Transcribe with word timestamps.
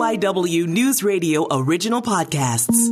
KYW 0.00 0.66
News 0.66 1.02
Radio 1.02 1.46
original 1.50 2.00
podcasts. 2.00 2.88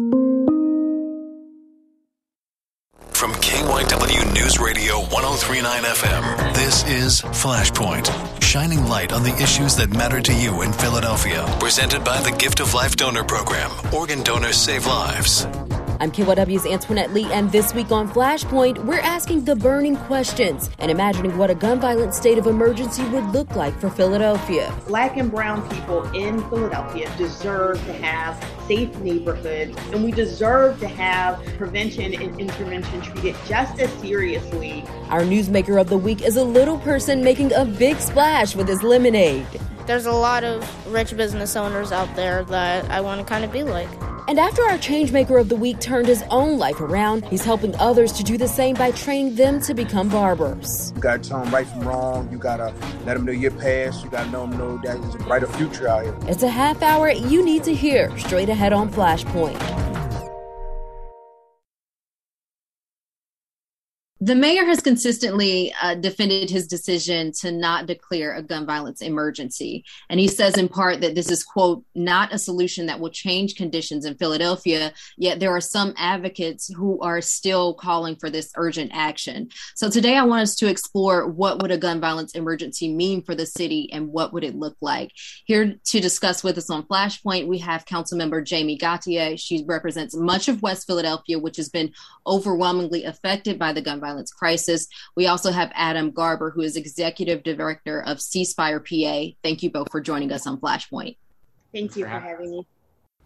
From 3.12 3.32
KYW 3.32 4.34
News 4.34 4.58
Radio 4.58 4.98
1039 4.98 5.84
FM, 5.84 6.54
this 6.54 6.86
is 6.86 7.22
Flashpoint, 7.22 8.12
shining 8.42 8.84
light 8.84 9.14
on 9.14 9.22
the 9.22 9.34
issues 9.42 9.74
that 9.76 9.88
matter 9.88 10.20
to 10.20 10.34
you 10.34 10.60
in 10.60 10.70
Philadelphia. 10.74 11.46
Presented 11.58 12.04
by 12.04 12.20
the 12.20 12.36
Gift 12.36 12.60
of 12.60 12.74
Life 12.74 12.94
Donor 12.96 13.24
Program. 13.24 13.70
Organ 13.94 14.22
donors 14.22 14.58
save 14.58 14.84
lives. 14.84 15.46
I'm 16.00 16.12
KYW's 16.12 16.64
Antoinette 16.64 17.12
Lee, 17.12 17.24
and 17.32 17.50
this 17.50 17.74
week 17.74 17.90
on 17.90 18.08
Flashpoint, 18.08 18.84
we're 18.84 19.00
asking 19.00 19.44
the 19.44 19.56
burning 19.56 19.96
questions 19.96 20.70
and 20.78 20.92
imagining 20.92 21.36
what 21.36 21.50
a 21.50 21.56
gun 21.56 21.80
violence 21.80 22.16
state 22.16 22.38
of 22.38 22.46
emergency 22.46 23.02
would 23.08 23.24
look 23.32 23.56
like 23.56 23.76
for 23.80 23.90
Philadelphia. 23.90 24.72
Black 24.86 25.16
and 25.16 25.28
brown 25.28 25.68
people 25.68 26.04
in 26.14 26.38
Philadelphia 26.50 27.12
deserve 27.18 27.84
to 27.86 27.92
have 27.94 28.40
safe 28.68 28.96
neighborhoods, 28.98 29.76
and 29.92 30.04
we 30.04 30.12
deserve 30.12 30.78
to 30.78 30.86
have 30.86 31.44
prevention 31.56 32.14
and 32.14 32.38
intervention 32.38 33.00
treated 33.00 33.34
just 33.46 33.80
as 33.80 33.92
seriously. 33.94 34.84
Our 35.08 35.22
newsmaker 35.22 35.80
of 35.80 35.88
the 35.88 35.98
week 35.98 36.22
is 36.22 36.36
a 36.36 36.44
little 36.44 36.78
person 36.78 37.24
making 37.24 37.52
a 37.54 37.64
big 37.64 37.96
splash 37.96 38.54
with 38.54 38.68
his 38.68 38.84
lemonade. 38.84 39.48
There's 39.86 40.06
a 40.06 40.12
lot 40.12 40.44
of 40.44 40.92
rich 40.92 41.16
business 41.16 41.56
owners 41.56 41.90
out 41.90 42.14
there 42.14 42.44
that 42.44 42.88
I 42.88 43.00
want 43.00 43.20
to 43.20 43.26
kind 43.26 43.44
of 43.44 43.50
be 43.50 43.64
like. 43.64 43.88
And 44.28 44.38
after 44.38 44.62
our 44.62 44.76
changemaker 44.76 45.40
of 45.40 45.48
the 45.48 45.56
week 45.56 45.80
turned 45.80 46.06
his 46.06 46.22
own 46.28 46.58
life 46.58 46.82
around, 46.82 47.24
he's 47.24 47.46
helping 47.46 47.74
others 47.76 48.12
to 48.12 48.22
do 48.22 48.36
the 48.36 48.46
same 48.46 48.74
by 48.74 48.90
training 48.90 49.36
them 49.36 49.58
to 49.62 49.72
become 49.72 50.10
barbers. 50.10 50.92
You 50.94 51.00
gotta 51.00 51.26
tell 51.26 51.42
them 51.42 51.50
right 51.50 51.66
from 51.66 51.88
wrong. 51.88 52.30
You 52.30 52.36
gotta 52.36 52.74
let 53.06 53.14
them 53.14 53.24
know 53.24 53.32
your 53.32 53.52
past. 53.52 54.04
You 54.04 54.10
gotta 54.10 54.30
let 54.30 54.50
them 54.50 54.58
know 54.58 54.76
that 54.84 55.00
there's 55.00 55.14
a 55.14 55.18
brighter 55.18 55.46
future 55.46 55.88
out 55.88 56.02
here. 56.04 56.14
It's 56.26 56.42
a 56.42 56.50
half 56.50 56.82
hour 56.82 57.10
you 57.10 57.42
need 57.42 57.64
to 57.64 57.74
hear 57.74 58.16
straight 58.18 58.50
ahead 58.50 58.74
on 58.74 58.90
Flashpoint. 58.92 59.87
The 64.28 64.34
mayor 64.34 64.66
has 64.66 64.80
consistently 64.80 65.72
uh, 65.80 65.94
defended 65.94 66.50
his 66.50 66.66
decision 66.66 67.32
to 67.40 67.50
not 67.50 67.86
declare 67.86 68.34
a 68.34 68.42
gun 68.42 68.66
violence 68.66 69.00
emergency. 69.00 69.86
And 70.10 70.20
he 70.20 70.28
says, 70.28 70.58
in 70.58 70.68
part, 70.68 71.00
that 71.00 71.14
this 71.14 71.30
is, 71.30 71.42
quote, 71.42 71.82
not 71.94 72.34
a 72.34 72.38
solution 72.38 72.84
that 72.86 73.00
will 73.00 73.08
change 73.08 73.54
conditions 73.54 74.04
in 74.04 74.18
Philadelphia. 74.18 74.92
Yet 75.16 75.40
there 75.40 75.56
are 75.56 75.62
some 75.62 75.94
advocates 75.96 76.70
who 76.70 77.00
are 77.00 77.22
still 77.22 77.72
calling 77.72 78.16
for 78.16 78.28
this 78.28 78.52
urgent 78.56 78.90
action. 78.92 79.48
So 79.74 79.88
today 79.88 80.14
I 80.18 80.24
want 80.24 80.42
us 80.42 80.56
to 80.56 80.68
explore 80.68 81.26
what 81.26 81.62
would 81.62 81.70
a 81.70 81.78
gun 81.78 81.98
violence 81.98 82.32
emergency 82.32 82.92
mean 82.92 83.22
for 83.22 83.34
the 83.34 83.46
city 83.46 83.90
and 83.94 84.12
what 84.12 84.34
would 84.34 84.44
it 84.44 84.54
look 84.54 84.76
like. 84.82 85.10
Here 85.46 85.76
to 85.82 86.00
discuss 86.00 86.44
with 86.44 86.58
us 86.58 86.68
on 86.68 86.82
Flashpoint, 86.82 87.46
we 87.46 87.56
have 87.60 87.86
Councilmember 87.86 88.44
Jamie 88.44 88.76
Gauthier. 88.76 89.38
She 89.38 89.64
represents 89.66 90.14
much 90.14 90.48
of 90.48 90.60
West 90.60 90.86
Philadelphia, 90.86 91.38
which 91.38 91.56
has 91.56 91.70
been 91.70 91.94
overwhelmingly 92.26 93.04
affected 93.04 93.58
by 93.58 93.72
the 93.72 93.80
gun 93.80 94.00
violence 94.00 94.17
violence 94.18 94.32
crisis. 94.32 94.88
We 95.16 95.26
also 95.26 95.52
have 95.52 95.70
Adam 95.74 96.10
Garber, 96.10 96.50
who 96.50 96.62
is 96.62 96.76
executive 96.76 97.42
director 97.42 98.02
of 98.02 98.18
Ceasefire 98.18 98.80
PA. 98.80 99.36
Thank 99.42 99.62
you 99.62 99.70
both 99.70 99.90
for 99.90 100.00
joining 100.00 100.32
us 100.32 100.46
on 100.46 100.60
Flashpoint. 100.60 101.16
Thank 101.72 101.96
you 101.96 102.04
for 102.04 102.10
having 102.10 102.50
me. 102.50 102.66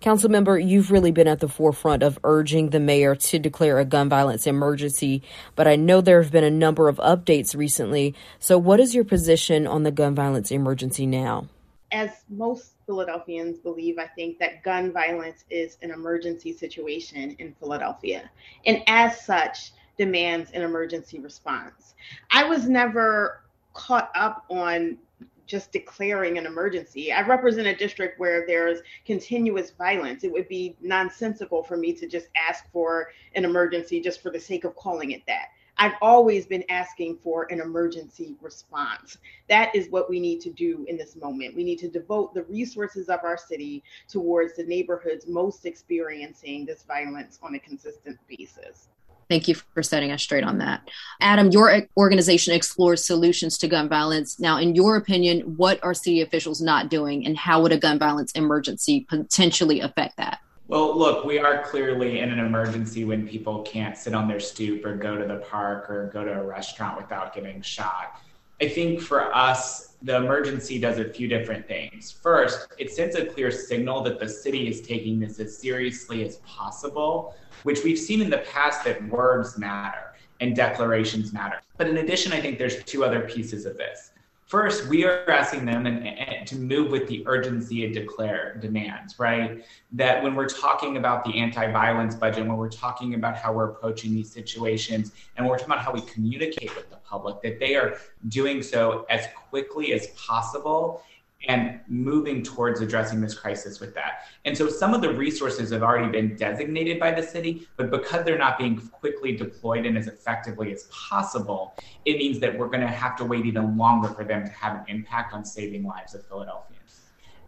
Councilmember, 0.01 0.59
you've 0.59 0.91
really 0.91 1.13
been 1.13 1.29
at 1.29 1.39
the 1.39 1.49
forefront 1.49 2.03
of 2.03 2.19
urging 2.25 2.71
the 2.71 2.81
mayor 2.81 3.15
to 3.15 3.39
declare 3.39 3.79
a 3.79 3.85
gun 3.85 4.09
violence 4.09 4.49
emergency, 4.49 5.23
but 5.55 5.69
I 5.69 5.77
know 5.77 6.01
there 6.01 6.21
have 6.21 6.33
been 6.33 6.43
a 6.43 6.51
number 6.51 6.89
of 6.89 6.97
updates 6.97 7.57
recently. 7.57 8.17
So, 8.41 8.59
what 8.59 8.81
is 8.81 8.97
your 8.97 9.05
position 9.05 9.65
on 9.65 9.85
the 9.85 9.93
gun 9.93 10.17
violence 10.17 10.51
emergency 10.51 11.07
now? 11.07 11.47
As 11.93 12.11
most 12.29 12.73
Philadelphians 12.85 13.59
believe, 13.59 13.97
I 14.01 14.09
think, 14.09 14.41
that 14.41 14.65
gun 14.65 14.93
violence 14.93 15.45
is 15.51 15.79
an 15.83 15.93
emergency 15.93 16.53
situation 16.53 17.37
in 17.39 17.55
Philadelphia. 17.61 18.29
And 18.67 18.83
as 18.89 19.25
such, 19.25 19.73
demands 19.99 20.51
an 20.53 20.63
emergency 20.63 21.19
response. 21.19 21.95
I 22.31 22.45
was 22.45 22.69
never 22.69 23.43
caught 23.75 24.11
up 24.15 24.45
on 24.51 24.99
just 25.47 25.73
declaring 25.73 26.39
an 26.39 26.47
emergency. 26.47 27.13
I 27.13 27.27
represent 27.27 27.67
a 27.67 27.75
district 27.75 28.19
where 28.19 28.47
there's 28.47 28.79
continuous 29.05 29.71
violence. 29.71 30.25
It 30.25 30.33
would 30.33 30.49
be 30.49 30.77
nonsensical 30.81 31.63
for 31.63 31.77
me 31.77 31.93
to 31.95 32.07
just 32.07 32.29
ask 32.37 32.65
for 32.73 33.11
an 33.35 33.45
emergency 33.45 34.01
just 34.01 34.23
for 34.23 34.31
the 34.31 34.41
sake 34.41 34.65
of 34.65 34.77
calling 34.77 35.11
it 35.11 35.23
that. 35.27 35.49
I've 35.79 35.95
always 36.01 36.47
been 36.47 36.65
asking 36.69 37.17
for 37.17 37.51
an 37.51 37.61
emergency 37.61 38.37
response. 38.41 39.19
That 39.49 39.75
is 39.75 39.89
what 39.89 40.09
we 40.09 40.21
need 40.21 40.41
to 40.43 40.51
do 40.51 40.85
in 40.89 40.97
this 40.97 41.17
moment. 41.17 41.57
We 41.57 41.65
need 41.65 41.79
to 41.81 41.89
devote 41.89 42.35
the 42.35 42.45
resources 42.45 43.09
of 43.09 43.21
our 43.25 43.37
city 43.37 43.83
towards 44.09 44.55
the 44.55 44.65
neighborhoods 44.65 45.27
most 45.27 45.67
experiencing 45.67 46.67
this 46.67 46.83
violence 46.85 47.39
on 47.43 47.55
a 47.55 47.59
consistent 47.59 48.19
basis. 48.29 48.89
Thank 49.33 49.49
you 49.49 49.55
for 49.55 49.83
setting 49.83 50.13
us 50.13 50.23
straight 50.23 50.45
on 50.45 50.59
that. 50.59 50.87
Adam, 51.23 51.51
your 51.53 51.87
organization 51.97 52.53
explores 52.53 53.03
solutions 53.03 53.57
to 53.57 53.67
gun 53.67 53.89
violence. 53.89 54.39
Now, 54.39 54.59
in 54.59 54.75
your 54.75 54.97
opinion, 54.97 55.57
what 55.57 55.83
are 55.83 55.95
city 55.95 56.21
officials 56.21 56.61
not 56.61 56.91
doing, 56.91 57.25
and 57.25 57.35
how 57.35 57.63
would 57.63 57.73
a 57.73 57.79
gun 57.79 57.99
violence 57.99 58.33
emergency 58.33 59.07
potentially 59.09 59.81
affect 59.81 60.19
that? 60.19 60.41
Well, 60.69 60.95
look, 60.99 61.25
we 61.25 61.39
are 61.39 61.63
clearly 61.63 62.19
in 62.19 62.31
an 62.31 62.41
emergency 62.41 63.07
when 63.07 63.27
people 63.27 63.63
can't 63.63 63.97
sit 63.97 64.13
on 64.13 64.29
their 64.29 64.39
stoop 64.39 64.85
or 64.85 64.97
go 64.97 65.17
to 65.17 65.25
the 65.25 65.37
park 65.37 65.89
or 65.89 66.11
go 66.13 66.23
to 66.25 66.39
a 66.39 66.45
restaurant 66.45 66.99
without 66.99 67.35
getting 67.35 67.63
shot. 67.63 68.21
I 68.63 68.69
think 68.69 69.01
for 69.01 69.35
us, 69.35 69.97
the 70.03 70.15
emergency 70.15 70.79
does 70.79 70.99
a 70.99 71.05
few 71.05 71.27
different 71.27 71.67
things. 71.67 72.13
First, 72.13 72.69
it 72.79 72.93
sends 72.93 73.17
a 73.17 73.27
clear 73.27 73.51
signal 73.51 74.05
that 74.05 74.21
the 74.21 74.29
city 74.29 74.69
is 74.69 74.81
taking 74.81 75.19
this 75.19 75.41
as 75.41 75.59
seriously 75.59 76.25
as 76.25 76.37
possible 76.37 77.35
which 77.65 77.83
we've 77.83 77.99
seen 77.99 78.23
in 78.23 78.31
the 78.31 78.39
past 78.39 78.85
that 78.85 79.03
words 79.09 79.59
matter 79.59 80.15
and 80.41 80.55
declarations 80.55 81.33
matter. 81.33 81.61
But 81.77 81.89
in 81.89 81.97
addition, 81.97 82.33
I 82.33 82.41
think 82.41 82.59
there's 82.59 82.83
two 82.85 83.05
other 83.05 83.23
pieces 83.23 83.67
of 83.67 83.77
this. 83.77 84.12
First, 84.53 84.87
we 84.87 85.07
are 85.07 85.31
asking 85.31 85.65
them 85.65 85.87
and, 85.87 86.07
and, 86.07 86.47
to 86.47 86.57
move 86.57 86.91
with 86.91 87.09
the 87.09 87.25
urgency 87.27 87.87
of 87.87 87.95
declare 87.95 88.59
demands, 88.61 89.19
right? 89.19 89.65
That 89.93 90.23
when 90.23 90.35
we're 90.35 90.47
talking 90.47 90.99
about 90.99 91.25
the 91.25 91.39
anti-violence 91.39 92.17
budget, 92.17 92.47
when 92.47 92.59
we're 92.59 92.69
talking 92.69 93.15
about 93.15 93.35
how 93.35 93.55
we're 93.55 93.71
approaching 93.71 94.13
these 94.13 94.31
situations, 94.31 95.13
and 95.39 95.49
we're 95.49 95.57
talking 95.57 95.73
about 95.73 95.83
how 95.83 95.91
we 95.91 96.03
communicate 96.03 96.77
with 96.77 96.91
the 96.91 96.97
public, 96.97 97.41
that 97.41 97.61
they 97.61 97.77
are 97.77 97.97
doing 98.29 98.63
so 98.63 99.07
as 99.09 99.27
quickly 99.49 99.95
as 99.95 100.09
possible 100.09 101.03
and 101.49 101.81
moving 101.89 102.43
towards 102.43 102.81
addressing 102.81 103.21
this 103.21 103.35
crisis 103.35 103.81
with 103.81 103.95
that. 103.95 104.27
And 104.45 104.57
so 104.57 104.69
some 104.69 104.95
of 104.95 105.03
the 105.03 105.13
resources 105.13 105.71
have 105.71 105.83
already 105.83 106.11
been 106.11 106.37
designated 106.37 107.01
by 107.01 107.13
the 107.13 107.23
city, 107.23 107.67
but 107.77 107.91
because 107.91 108.25
they're 108.25 108.39
not 108.39 108.59
being 108.59 108.79
quickly 108.79 109.37
deployed 109.37 109.87
and 109.87 109.99
as 109.99 110.07
effectively 110.07 110.73
as 110.73 110.85
possible, 110.85 111.75
it 112.05 112.19
means 112.19 112.39
that 112.41 112.57
we're 112.57 112.69
going 112.69 112.81
to 112.81 112.87
have 112.87 113.17
to 113.17 113.25
wait 113.25 113.45
even 113.47 113.77
longer 113.77 114.09
for 114.09 114.25
them 114.25 114.45
to 114.45 114.53
have 114.53 114.77
an 114.77 114.85
impact 114.89 115.35
on 115.35 115.45
saving 115.45 115.85
lives 115.85 116.15
of 116.15 116.25
Philadelphia. 116.27 116.72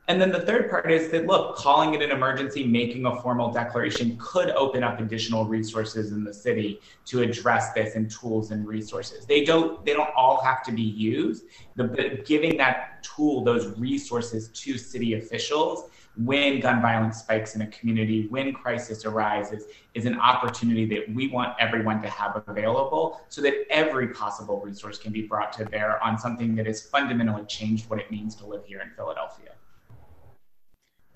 And 0.07 0.21
then 0.21 0.31
the 0.31 0.41
third 0.41 0.69
part 0.69 0.93
is 0.93 1.11
that 1.13 1.27
look, 1.27 1.57
calling 1.57 1.95
it 1.95 2.03
an 2.03 2.11
emergency, 2.11 2.67
making 2.67 3.07
a 3.07 3.23
formal 3.23 3.51
declaration 3.51 4.19
could 4.21 4.51
open 4.51 4.83
up 4.83 5.01
additional 5.01 5.47
resources 5.47 6.13
in 6.13 6.25
the 6.25 6.35
city 6.35 6.81
to 7.07 7.23
address 7.23 7.73
this 7.73 7.95
and 7.95 8.11
tools 8.11 8.51
and 8.51 8.67
resources. 8.67 9.25
They 9.25 9.45
don't 9.45 9.83
they 9.85 9.95
don't 9.95 10.11
all 10.15 10.43
have 10.43 10.63
to 10.65 10.73
be 10.73 10.83
used, 10.83 11.45
but 11.77 12.27
giving 12.27 12.59
that 12.59 13.03
tool, 13.03 13.45
those 13.45 13.79
resources 13.79 14.49
to 14.49 14.77
city 14.77 15.15
officials 15.15 15.89
when 16.17 16.61
gun 16.61 16.81
violence 16.81 17.19
spikes 17.19 17.57
in 17.57 17.63
a 17.63 17.67
community, 17.69 18.29
when 18.29 18.53
crisis 18.53 19.05
arises, 19.05 19.65
is 19.95 20.07
an 20.07 20.19
opportunity 20.21 20.85
that 20.87 21.13
we 21.13 21.29
want 21.29 21.57
everyone 21.59 22.01
to 22.03 22.09
have 22.09 22.43
available 22.47 23.21
so 23.29 23.41
that 23.41 23.55
every 23.69 24.09
possible 24.09 24.61
resource 24.61 24.99
can 24.99 25.13
be 25.13 25.23
brought 25.23 25.53
to 25.55 25.65
bear 25.65 26.03
on 26.05 26.17
something 26.19 26.55
that 26.55 26.67
has 26.67 26.83
fundamentally 26.83 27.45
changed 27.47 27.91
what 27.91 27.99
it 27.99 28.11
means 28.11 28.35
to 28.37 28.47
live 28.47 28.65
here 28.65 28.81
in 28.81 28.91
Philadelphia. 28.91 29.55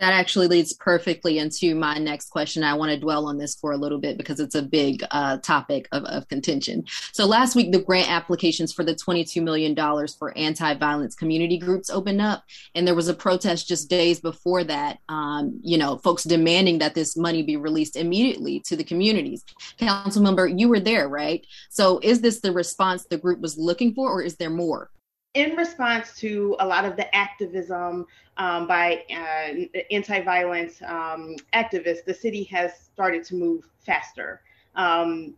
That 0.00 0.12
actually 0.12 0.46
leads 0.46 0.72
perfectly 0.72 1.38
into 1.38 1.74
my 1.74 1.98
next 1.98 2.30
question. 2.30 2.62
I 2.62 2.74
want 2.74 2.90
to 2.92 2.98
dwell 2.98 3.26
on 3.26 3.38
this 3.38 3.56
for 3.56 3.72
a 3.72 3.76
little 3.76 3.98
bit 3.98 4.16
because 4.16 4.38
it's 4.38 4.54
a 4.54 4.62
big 4.62 5.04
uh, 5.10 5.38
topic 5.38 5.88
of, 5.92 6.04
of, 6.04 6.28
contention. 6.28 6.84
So, 7.12 7.26
last 7.26 7.56
week, 7.56 7.72
the 7.72 7.82
grant 7.82 8.10
applications 8.10 8.72
for 8.72 8.84
the 8.84 8.94
$22 8.94 9.42
million 9.42 9.74
for 10.18 10.36
anti 10.36 10.74
violence 10.74 11.14
community 11.14 11.58
groups 11.58 11.90
opened 11.90 12.20
up. 12.20 12.44
And 12.74 12.86
there 12.86 12.94
was 12.94 13.08
a 13.08 13.14
protest 13.14 13.68
just 13.68 13.90
days 13.90 14.20
before 14.20 14.64
that, 14.64 14.98
um, 15.08 15.58
you 15.62 15.78
know, 15.78 15.98
folks 15.98 16.24
demanding 16.24 16.78
that 16.78 16.94
this 16.94 17.16
money 17.16 17.42
be 17.42 17.56
released 17.56 17.96
immediately 17.96 18.60
to 18.66 18.76
the 18.76 18.84
communities. 18.84 19.44
Council 19.78 20.22
member, 20.22 20.46
you 20.46 20.68
were 20.68 20.80
there, 20.80 21.08
right? 21.08 21.46
So, 21.70 21.98
is 22.02 22.20
this 22.20 22.40
the 22.40 22.52
response 22.52 23.04
the 23.04 23.18
group 23.18 23.40
was 23.40 23.58
looking 23.58 23.94
for, 23.94 24.10
or 24.10 24.22
is 24.22 24.36
there 24.36 24.50
more? 24.50 24.90
In 25.34 25.56
response 25.56 26.14
to 26.16 26.56
a 26.60 26.66
lot 26.66 26.84
of 26.84 26.96
the 26.96 27.14
activism 27.14 28.06
um, 28.36 28.66
by 28.66 29.04
uh, 29.10 29.80
anti-violence 29.90 30.80
um, 30.86 31.36
activists, 31.54 32.04
the 32.04 32.14
city 32.14 32.44
has 32.44 32.72
started 32.78 33.24
to 33.24 33.34
move 33.34 33.68
faster. 33.78 34.40
Um, 34.74 35.34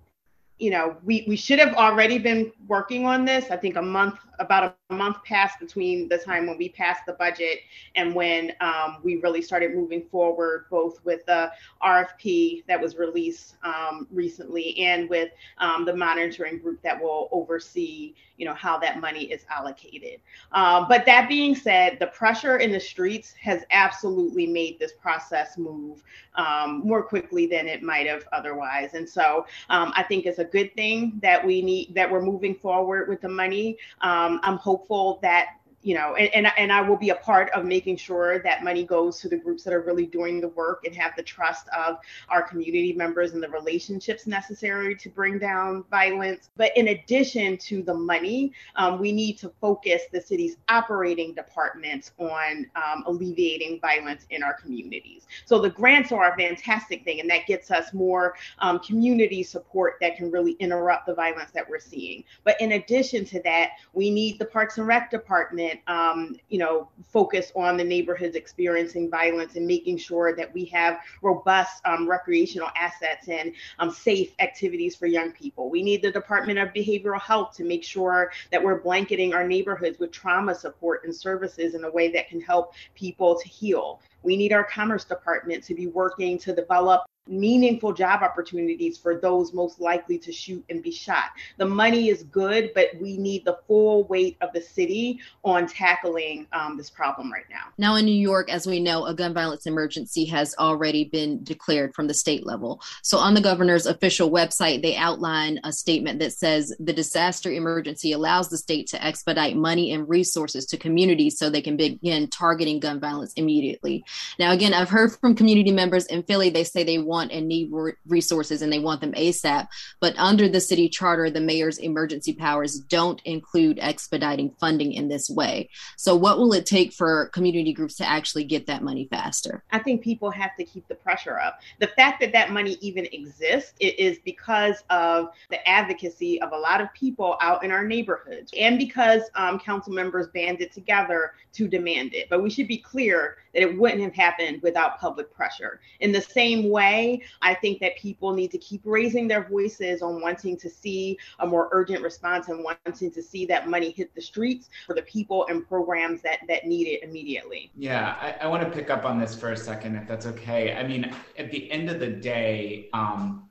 you 0.61 0.71
know, 0.71 0.95
we, 1.03 1.25
we 1.27 1.37
should 1.37 1.59
have 1.59 1.75
already 1.75 2.19
been 2.19 2.53
working 2.69 3.07
on 3.07 3.25
this, 3.25 3.51
I 3.51 3.57
think 3.57 3.77
a 3.77 3.83
month 3.83 4.19
about 4.39 4.77
a 4.91 4.95
month 4.95 5.17
passed 5.25 5.59
between 5.59 6.07
the 6.09 6.19
time 6.19 6.47
when 6.47 6.59
we 6.59 6.69
passed 6.69 7.07
the 7.07 7.15
budget 7.15 7.61
and 7.95 8.15
when 8.15 8.53
um, 8.61 8.99
we 9.03 9.17
really 9.17 9.41
started 9.41 9.75
moving 9.75 10.03
forward, 10.11 10.67
both 10.71 11.03
with 11.03 11.25
the 11.25 11.51
RFP 11.83 12.67
that 12.67 12.79
was 12.79 12.97
released 12.97 13.57
um, 13.65 14.07
recently 14.11 14.79
and 14.79 15.09
with 15.09 15.31
um, 15.59 15.87
the 15.87 15.97
monitoring 15.97 16.59
group 16.59 16.83
that 16.83 17.01
will 17.03 17.31
oversee, 17.33 18.15
you 18.41 18.47
know, 18.47 18.55
how 18.55 18.79
that 18.79 19.01
money 19.01 19.25
is 19.25 19.45
allocated. 19.51 20.19
Um, 20.53 20.87
but 20.89 21.05
that 21.05 21.29
being 21.29 21.55
said, 21.55 21.99
the 22.01 22.07
pressure 22.07 22.57
in 22.57 22.73
the 22.73 22.81
streets 22.81 23.33
has 23.33 23.65
absolutely 23.71 24.47
made 24.47 24.79
this 24.79 24.93
process 24.95 25.59
move 25.59 26.03
um, 26.37 26.81
more 26.83 27.03
quickly 27.03 27.47
than 27.47 27.69
it 27.69 27.83
might 27.83 28.07
have 28.07 28.27
otherwise. 28.33 28.95
And 28.95 29.07
so 29.07 29.45
um, 29.69 29.93
I 29.95 30.03
think 30.03 30.25
it's 30.25 30.39
a 30.39 30.45
good 30.45 30.75
thing 30.75 31.21
that 31.23 31.45
we 31.45 31.61
need 31.61 31.95
that 31.95 32.11
we're 32.11 32.23
moving 32.23 32.55
forward 32.55 33.11
with 33.11 33.21
the 33.21 33.29
money. 33.29 33.77
Um, 34.01 34.41
I'm 34.43 34.57
hopeful 34.57 35.19
that 35.21 35.60
you 35.83 35.95
know, 35.95 36.15
and, 36.17 36.29
and, 36.35 36.53
and 36.59 36.71
I 36.71 36.83
will 36.83 36.97
be 36.97 37.09
a 37.09 37.15
part 37.15 37.51
of 37.51 37.65
making 37.65 37.97
sure 37.97 38.43
that 38.43 38.63
money 38.63 38.85
goes 38.85 39.19
to 39.21 39.29
the 39.29 39.37
groups 39.37 39.63
that 39.65 39.73
are 39.73 39.81
really 39.81 40.05
doing 40.05 40.41
the 40.41 40.49
work 40.49 40.85
and 40.85 40.95
have 40.95 41.13
the 41.17 41.23
trust 41.23 41.69
of 41.69 41.97
our 42.29 42.43
community 42.43 42.93
members 42.93 43.33
and 43.33 43.43
the 43.43 43.49
relationships 43.49 44.27
necessary 44.27 44.95
to 44.97 45.09
bring 45.09 45.39
down 45.39 45.85
violence. 45.91 46.51
But 46.57 46.77
in 46.77 46.89
addition 46.89 47.57
to 47.59 47.83
the 47.83 47.95
money, 47.95 48.53
um, 48.77 48.99
we 48.99 49.11
need 49.11 49.39
to 49.39 49.51
focus 49.61 50.03
the 50.13 50.21
city's 50.21 50.59
operating 50.69 51.33
departments 51.35 52.13
on 52.19 52.67
um, 52.77 53.05
alleviating 53.07 53.81
violence 53.81 54.27
in 54.29 54.43
our 54.43 54.55
communities. 54.55 55.27
So 55.47 55.59
the 55.59 55.71
grants 55.71 56.13
are 56.13 56.33
a 56.33 56.37
fantastic 56.37 57.05
thing, 57.05 57.21
and 57.21 57.31
that 57.31 57.47
gets 57.47 57.71
us 57.71 57.95
more 57.95 58.35
um, 58.59 58.81
community 58.81 59.43
support 59.43 59.95
that 60.03 60.17
can 60.17 60.31
really 60.31 60.53
interrupt 60.53 61.07
the 61.07 61.15
violence 61.15 61.53
that 61.53 61.69
we're 61.69 61.81
seeing. 61.81 62.25
But 62.45 62.61
in 62.61 62.73
addition 62.73 63.25
to 63.27 63.43
that, 63.45 63.71
we 63.95 64.11
need 64.11 64.39
the 64.39 64.45
Parks 64.45 64.77
and 64.77 64.87
Rec 64.87 65.11
department 65.11 65.70
um, 65.87 66.37
you 66.49 66.59
know, 66.59 66.89
focus 67.03 67.53
on 67.55 67.77
the 67.77 67.85
neighborhoods 67.85 68.37
experiencing 68.37 69.11
violence 69.11 69.57
and 69.57 69.67
making 69.67 69.99
sure 69.99 70.35
that 70.35 70.53
we 70.53 70.65
have 70.67 71.01
robust 71.23 71.81
um, 71.85 72.09
recreational 72.09 72.69
assets 72.77 73.29
and 73.29 73.53
um, 73.79 73.91
safe 73.91 74.35
activities 74.39 74.97
for 74.97 75.07
young 75.07 75.33
people. 75.33 75.71
We 75.71 75.83
need 75.83 76.03
the 76.03 76.11
Department 76.11 76.59
of 76.59 76.69
Behavioral 76.69 77.21
Health 77.21 77.57
to 77.57 77.65
make 77.65 77.85
sure 77.85 78.33
that 78.51 78.63
we're 78.63 78.81
blanketing 78.81 79.35
our 79.35 79.47
neighborhoods 79.47 79.99
with 79.99 80.13
trauma 80.13 80.55
support 80.55 81.05
and 81.05 81.15
services 81.15 81.75
in 81.75 81.85
a 81.85 81.91
way 81.91 82.11
that 82.13 82.29
can 82.29 82.41
help 82.41 82.75
people 82.95 83.39
to 83.39 83.49
heal. 83.49 84.01
We 84.23 84.37
need 84.37 84.53
our 84.53 84.65
Commerce 84.65 85.05
Department 85.05 85.65
to 85.65 85.75
be 85.75 85.87
working 85.87 86.39
to 86.39 86.55
develop 86.55 87.03
meaningful 87.31 87.93
job 87.93 88.23
opportunities 88.23 88.99
for 88.99 89.19
those 89.19 89.53
most 89.55 89.81
likely 89.81 90.19
to 90.19 90.33
shoot 90.33 90.65
and 90.69 90.83
be 90.83 90.91
shot. 90.91 91.31
The 91.59 91.67
money 91.67 92.09
is 92.09 92.25
good, 92.25 92.73
but 92.75 92.89
we 93.01 93.17
need 93.17 93.45
the 93.45 93.59
full 93.67 94.05
weight 94.05 94.37
of 94.41 94.53
the 94.53 94.61
city 94.61 95.21
on 95.45 95.67
tackling 95.67 96.47
um, 96.53 96.77
this 96.77 96.91
problem 96.91 97.33
right 97.33 97.45
now. 97.49 97.73
Now, 97.79 97.95
in 97.97 98.05
New 98.05 98.13
York, 98.13 98.51
as 98.51 98.67
we 98.67 98.81
know, 98.81 99.07
a 99.07 99.15
gun 99.15 99.33
violence 99.33 99.67
emergency 99.67 100.25
has 100.27 100.55
already 100.59 101.05
been 101.05 101.45
declared 101.45 101.95
from 101.95 102.09
the 102.09 102.15
state 102.15 102.45
level. 102.45 102.83
So, 103.03 103.19
on 103.19 103.35
the 103.35 103.41
governor's 103.41 103.87
official 103.87 104.31
website, 104.31 104.83
they 104.83 104.97
outline 104.97 105.61
a 105.63 105.73
statement 105.73 106.19
that 106.19 106.33
says 106.33 106.75
the 106.81 106.93
disaster 106.93 107.51
emergency 107.51 108.13
allows 108.13 108.49
the 108.49 108.59
state 108.59 108.89
to 108.89 109.05
expedite 109.05 109.57
money 109.57 109.93
and 109.93 110.09
resources 110.09 110.67
to 110.67 110.77
communities 110.77 111.39
so 111.39 111.49
they 111.49 111.63
can 111.63 111.77
begin 111.77 112.29
targeting 112.29 112.81
gun 112.81 112.99
violence 112.99 113.33
immediately. 113.35 114.05
Now, 114.39 114.53
again, 114.53 114.75
I've 114.75 114.89
heard 114.89 115.13
from 115.13 115.35
community 115.35 115.73
members 115.73 116.07
in 116.07 116.23
Philly, 116.23 116.51
they 116.51 116.65
say 116.65 116.83
they 116.83 116.99
want 116.99 117.33
and 117.33 117.49
need 117.49 117.71
resources 118.07 118.63
and 118.63 118.73
they 118.73 118.79
want 118.79 119.01
them 119.01 119.13
ASAP. 119.13 119.69
But 120.01 120.19
under 120.19 120.49
the 120.49 120.61
city 120.61 120.89
charter, 120.89 121.31
the 121.31 121.41
mayor's 121.41 121.79
emergency 121.79 122.35
powers 122.35 122.79
don't 122.79 123.21
include 123.25 123.79
expediting 123.81 124.55
funding 124.61 124.93
in 124.93 125.09
this 125.09 125.29
way. 125.29 125.71
So, 125.97 126.15
what 126.15 126.39
will 126.39 126.53
it 126.53 126.67
take 126.67 126.93
for 126.93 127.27
community 127.29 127.73
groups 127.73 127.97
to 127.97 128.09
actually 128.09 128.45
get 128.45 128.67
that 128.67 128.83
money 128.83 129.09
faster? 129.11 129.63
I 129.73 129.79
think 129.79 130.03
people 130.03 130.31
have 130.31 130.57
to 130.57 130.65
keep 130.65 130.87
the 130.89 130.95
pressure 130.95 131.39
up. 131.39 131.61
The 131.79 131.89
fact 131.89 132.21
that 132.21 132.33
that 132.33 132.51
money 132.51 132.77
even 132.81 133.07
exists 133.07 133.75
is 133.81 134.19
because 134.25 134.83
of 134.91 135.29
the 135.51 135.67
advocacy 135.69 136.41
of 136.43 136.53
a 136.53 136.57
lot 136.57 136.81
of 136.81 136.93
people 136.95 137.37
out 137.41 137.65
in 137.65 137.71
our 137.71 137.85
neighborhoods 137.85 138.53
and 138.59 138.79
because 138.79 139.23
um, 139.35 139.59
council 139.59 139.93
members 139.93 140.29
banded 140.29 140.73
together 140.73 141.33
to 141.53 141.69
demand 141.69 142.15
it. 142.15 142.29
But 142.29 142.43
we 142.43 142.51
should 142.51 142.69
be 142.69 142.79
clear 142.79 143.37
that 143.55 143.63
it 143.63 143.79
wouldn't 143.79 144.01
have 144.01 144.15
happened 144.15 144.63
without 144.63 144.99
public 144.99 145.33
pressure. 145.33 145.81
In 146.01 146.13
the 146.13 146.21
same 146.21 146.69
way, 146.71 147.23
I 147.43 147.55
think 147.55 147.81
that 147.81 147.97
people 147.97 148.33
need 148.33 148.51
to 148.53 148.59
keep 148.59 148.83
raising 148.85 149.29
their 149.29 149.45
voices 149.49 150.03
on 150.03 150.21
wanting 150.21 150.57
to 150.59 150.71
see 150.71 151.19
a 151.41 151.47
more 151.47 151.69
urgent 151.73 152.03
response 152.03 152.49
and 152.49 152.65
wanting 152.65 153.11
to 153.11 153.23
see 153.23 153.47
that 153.47 153.69
money 153.69 153.91
hit 153.91 154.15
the 154.15 154.23
streets 154.23 154.69
for 154.87 154.95
the 154.95 155.03
people 155.03 155.47
and 155.49 155.67
programs 155.69 156.23
that 156.23 156.41
that 156.49 156.67
need 156.67 156.87
it 156.87 157.03
immediately. 157.03 157.71
Yeah, 157.77 158.17
I, 158.21 158.45
I 158.45 158.47
want 158.47 158.63
to 158.63 158.71
pick 158.71 158.91
up 158.91 159.05
on 159.05 159.19
this 159.19 159.35
for 159.35 159.53
a 159.53 159.57
second, 159.57 159.97
if 159.97 160.07
that's 160.07 160.27
okay. 160.27 160.75
I 160.75 160.87
mean, 160.87 161.13
at 161.39 161.51
the 161.51 161.71
end 161.71 161.91
of 161.91 162.01
the 162.01 162.09
day, 162.09 162.89
um, 162.93 163.49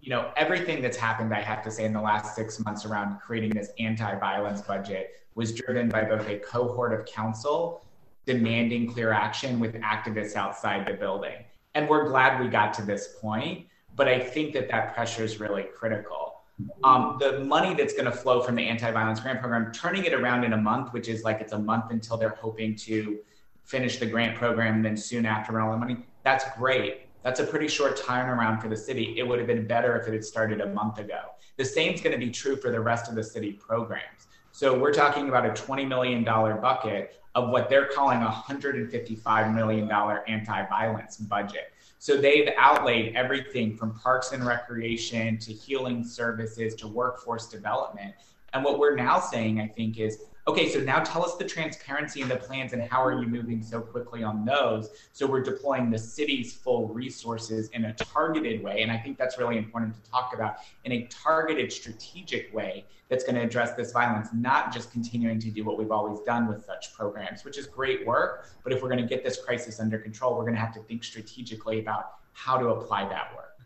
you 0.00 0.10
know, 0.10 0.30
everything 0.36 0.80
that's 0.80 0.96
happened, 0.96 1.34
I 1.34 1.40
have 1.40 1.62
to 1.64 1.70
say, 1.70 1.84
in 1.84 1.92
the 1.92 2.00
last 2.00 2.34
six 2.34 2.60
months 2.60 2.86
around 2.86 3.18
creating 3.20 3.50
this 3.50 3.70
anti-violence 3.78 4.62
budget 4.62 5.10
was 5.34 5.52
driven 5.52 5.88
by 5.88 6.02
both 6.02 6.26
a 6.28 6.38
cohort 6.38 6.98
of 6.98 7.06
council 7.06 7.84
demanding 8.28 8.86
clear 8.92 9.10
action 9.10 9.58
with 9.58 9.74
activists 9.76 10.36
outside 10.36 10.86
the 10.86 10.92
building. 10.92 11.36
And 11.74 11.88
we're 11.88 12.06
glad 12.06 12.38
we 12.38 12.48
got 12.48 12.74
to 12.74 12.82
this 12.82 13.14
point, 13.22 13.66
but 13.96 14.06
I 14.06 14.20
think 14.20 14.52
that 14.52 14.68
that 14.68 14.94
pressure 14.94 15.24
is 15.24 15.40
really 15.40 15.64
critical. 15.74 16.42
Um, 16.84 17.16
the 17.18 17.40
money 17.40 17.72
that's 17.72 17.94
going 17.94 18.04
to 18.04 18.12
flow 18.12 18.42
from 18.42 18.56
the 18.56 18.62
anti-violence 18.62 19.20
grant 19.20 19.40
program, 19.40 19.72
turning 19.72 20.04
it 20.04 20.12
around 20.12 20.44
in 20.44 20.52
a 20.52 20.58
month, 20.58 20.92
which 20.92 21.08
is 21.08 21.22
like 21.22 21.40
it's 21.40 21.54
a 21.54 21.58
month 21.58 21.90
until 21.90 22.18
they're 22.18 22.36
hoping 22.38 22.76
to 22.76 23.18
finish 23.64 23.98
the 23.98 24.04
grant 24.04 24.36
program, 24.36 24.74
and 24.74 24.84
then 24.84 24.96
soon 24.96 25.24
after 25.24 25.52
run 25.52 25.66
all 25.66 25.72
the 25.72 25.78
money. 25.78 25.96
That's 26.22 26.44
great. 26.58 27.06
That's 27.22 27.40
a 27.40 27.44
pretty 27.44 27.68
short 27.68 27.96
turnaround 27.98 28.60
for 28.60 28.68
the 28.68 28.76
city. 28.76 29.14
It 29.18 29.26
would 29.26 29.38
have 29.38 29.48
been 29.48 29.66
better 29.66 29.98
if 29.98 30.06
it 30.06 30.12
had 30.12 30.24
started 30.24 30.60
a 30.60 30.66
month 30.66 30.98
ago. 30.98 31.20
The 31.56 31.64
same 31.64 31.94
is 31.94 32.02
going 32.02 32.18
to 32.18 32.24
be 32.26 32.30
true 32.30 32.56
for 32.56 32.70
the 32.70 32.80
rest 32.80 33.08
of 33.08 33.14
the 33.14 33.24
city 33.24 33.52
programs. 33.52 34.26
So 34.52 34.78
we're 34.78 34.92
talking 34.92 35.28
about 35.30 35.46
a 35.46 35.50
$20 35.50 35.88
million 35.88 36.24
bucket 36.24 37.14
of 37.38 37.50
what 37.50 37.68
they're 37.68 37.86
calling 37.86 38.20
a 38.20 38.26
$155 38.26 39.54
million 39.54 39.88
anti 40.26 40.66
violence 40.66 41.18
budget. 41.18 41.72
So 42.00 42.16
they've 42.16 42.48
outlaid 42.58 43.14
everything 43.14 43.76
from 43.76 43.94
parks 43.94 44.32
and 44.32 44.44
recreation 44.44 45.38
to 45.38 45.52
healing 45.52 46.02
services 46.02 46.74
to 46.76 46.88
workforce 46.88 47.46
development. 47.46 48.14
And 48.54 48.64
what 48.64 48.80
we're 48.80 48.96
now 48.96 49.20
saying, 49.20 49.60
I 49.60 49.68
think, 49.68 50.00
is 50.00 50.22
okay, 50.48 50.66
so 50.70 50.80
now 50.80 50.98
tell 51.00 51.22
us 51.22 51.36
the 51.36 51.44
transparency 51.44 52.22
and 52.22 52.30
the 52.30 52.36
plans 52.36 52.72
and 52.72 52.82
how 52.82 53.04
are 53.04 53.20
you 53.20 53.28
moving 53.28 53.62
so 53.62 53.82
quickly 53.82 54.22
on 54.22 54.46
those? 54.46 54.88
So 55.12 55.26
we're 55.26 55.42
deploying 55.42 55.90
the 55.90 55.98
city's 55.98 56.54
full 56.54 56.88
resources 56.88 57.68
in 57.74 57.84
a 57.84 57.92
targeted 57.92 58.62
way. 58.62 58.80
And 58.80 58.90
I 58.90 58.96
think 58.96 59.18
that's 59.18 59.38
really 59.38 59.58
important 59.58 60.02
to 60.02 60.10
talk 60.10 60.32
about 60.34 60.56
in 60.84 60.92
a 60.92 61.06
targeted, 61.08 61.70
strategic 61.70 62.52
way 62.54 62.86
that's 63.10 63.24
going 63.24 63.34
to 63.34 63.42
address 63.42 63.74
this 63.74 63.92
violence, 63.92 64.30
not 64.32 64.72
just 64.72 64.90
continuing 64.90 65.38
to 65.38 65.50
do 65.50 65.64
what 65.64 65.78
we've 65.78 65.92
always 65.92 66.20
done 66.20 66.48
with 66.48 66.64
such 66.64 66.94
programs, 66.94 67.44
which 67.44 67.58
is 67.58 67.66
great 67.66 68.06
work. 68.06 68.48
But 68.64 68.72
if 68.72 68.82
we're 68.82 68.88
going 68.88 69.02
to 69.02 69.06
get 69.06 69.22
this 69.22 69.38
crisis 69.44 69.80
under 69.80 69.98
control, 69.98 70.34
we're 70.34 70.44
going 70.44 70.54
to 70.54 70.60
have 70.60 70.74
to 70.74 70.80
think 70.80 71.04
strategically 71.04 71.78
about 71.78 72.12
how 72.32 72.56
to 72.56 72.68
apply 72.68 73.06
that 73.10 73.36
work. 73.36 73.58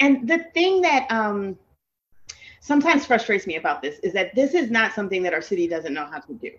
And 0.00 0.28
the 0.28 0.44
thing 0.52 0.82
that 0.82 1.10
um, 1.10 1.56
sometimes 2.64 3.04
frustrates 3.04 3.46
me 3.46 3.56
about 3.56 3.82
this 3.82 3.98
is 3.98 4.14
that 4.14 4.34
this 4.34 4.54
is 4.54 4.70
not 4.70 4.94
something 4.94 5.22
that 5.22 5.34
our 5.34 5.42
city 5.42 5.68
doesn't 5.68 5.92
know 5.92 6.06
how 6.06 6.18
to 6.18 6.32
do. 6.32 6.50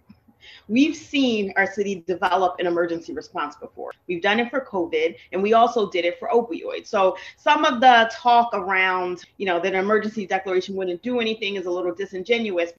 We've 0.67 0.95
seen 0.95 1.51
our 1.57 1.65
city 1.65 2.03
develop 2.05 2.59
an 2.59 2.67
emergency 2.67 3.12
response 3.12 3.55
before. 3.55 3.91
We've 4.07 4.21
done 4.21 4.39
it 4.39 4.51
for 4.51 4.63
COVID 4.63 5.15
and 5.31 5.41
we 5.41 5.53
also 5.53 5.89
did 5.89 6.05
it 6.05 6.19
for 6.19 6.29
opioids. 6.29 6.85
So 6.85 7.17
some 7.38 7.65
of 7.65 7.81
the 7.81 8.12
talk 8.13 8.51
around, 8.53 9.24
you 9.38 9.47
know, 9.47 9.59
that 9.59 9.74
an 9.74 9.79
emergency 9.79 10.27
declaration 10.27 10.75
wouldn't 10.75 11.01
do 11.01 11.19
anything 11.19 11.55
is 11.55 11.65
a 11.65 11.71
little 11.71 11.93
disingenuous 11.95 12.71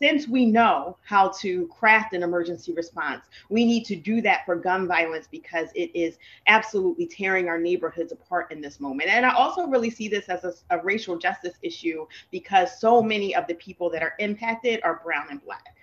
since 0.00 0.28
we 0.28 0.46
know 0.46 0.96
how 1.04 1.28
to 1.40 1.66
craft 1.68 2.14
an 2.14 2.22
emergency 2.22 2.72
response, 2.72 3.24
we 3.48 3.64
need 3.64 3.84
to 3.86 3.96
do 3.96 4.20
that 4.22 4.44
for 4.46 4.54
gun 4.56 4.86
violence 4.86 5.26
because 5.30 5.68
it 5.74 5.90
is 5.94 6.18
absolutely 6.46 7.06
tearing 7.06 7.48
our 7.48 7.58
neighborhoods 7.58 8.12
apart 8.12 8.52
in 8.52 8.60
this 8.60 8.80
moment. 8.80 9.08
And 9.08 9.26
I 9.26 9.34
also 9.34 9.66
really 9.66 9.90
see 9.90 10.08
this 10.08 10.28
as 10.28 10.44
a, 10.44 10.52
a 10.70 10.82
racial 10.82 11.16
justice 11.16 11.54
issue 11.62 12.06
because 12.30 12.80
so 12.80 13.02
many 13.02 13.34
of 13.34 13.46
the 13.46 13.54
people 13.54 13.90
that 13.90 14.02
are 14.02 14.14
impacted 14.18 14.80
are 14.84 15.00
brown 15.04 15.26
and 15.30 15.42
black. 15.44 15.74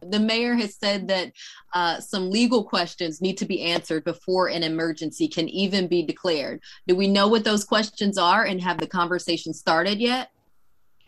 The 0.00 0.20
mayor 0.20 0.54
has 0.54 0.76
said 0.76 1.08
that 1.08 1.32
uh, 1.74 1.98
some 1.98 2.30
legal 2.30 2.62
questions 2.62 3.20
need 3.20 3.36
to 3.38 3.46
be 3.46 3.62
answered 3.62 4.04
before 4.04 4.48
an 4.48 4.62
emergency 4.62 5.26
can 5.26 5.48
even 5.48 5.88
be 5.88 6.04
declared. 6.04 6.60
Do 6.86 6.94
we 6.94 7.08
know 7.08 7.26
what 7.26 7.42
those 7.42 7.64
questions 7.64 8.16
are 8.16 8.44
and 8.44 8.60
have 8.60 8.78
the 8.78 8.86
conversation 8.86 9.52
started 9.52 9.98
yet? 9.98 10.30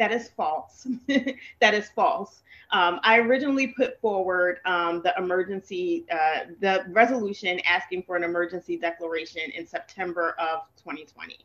That 0.00 0.12
is 0.12 0.30
false. 0.30 0.86
that 1.60 1.74
is 1.74 1.90
false. 1.90 2.40
Um, 2.70 3.00
I 3.02 3.18
originally 3.18 3.66
put 3.66 4.00
forward 4.00 4.60
um, 4.64 5.02
the 5.02 5.12
emergency, 5.18 6.06
uh, 6.10 6.46
the 6.60 6.86
resolution 6.88 7.60
asking 7.66 8.04
for 8.04 8.16
an 8.16 8.24
emergency 8.24 8.78
declaration 8.78 9.42
in 9.54 9.66
September 9.66 10.34
of 10.38 10.60
2020. 10.78 11.36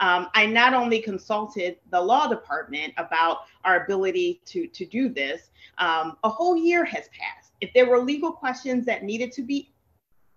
Um, 0.00 0.26
I 0.34 0.44
not 0.46 0.74
only 0.74 1.00
consulted 1.00 1.76
the 1.92 2.00
law 2.00 2.26
department 2.26 2.94
about 2.96 3.42
our 3.64 3.84
ability 3.84 4.40
to, 4.46 4.66
to 4.66 4.84
do 4.84 5.08
this, 5.08 5.50
um, 5.78 6.16
a 6.24 6.28
whole 6.28 6.56
year 6.56 6.84
has 6.84 7.08
passed. 7.16 7.52
If 7.60 7.72
there 7.74 7.88
were 7.88 8.00
legal 8.00 8.32
questions 8.32 8.84
that 8.86 9.04
needed 9.04 9.30
to 9.32 9.42
be 9.42 9.70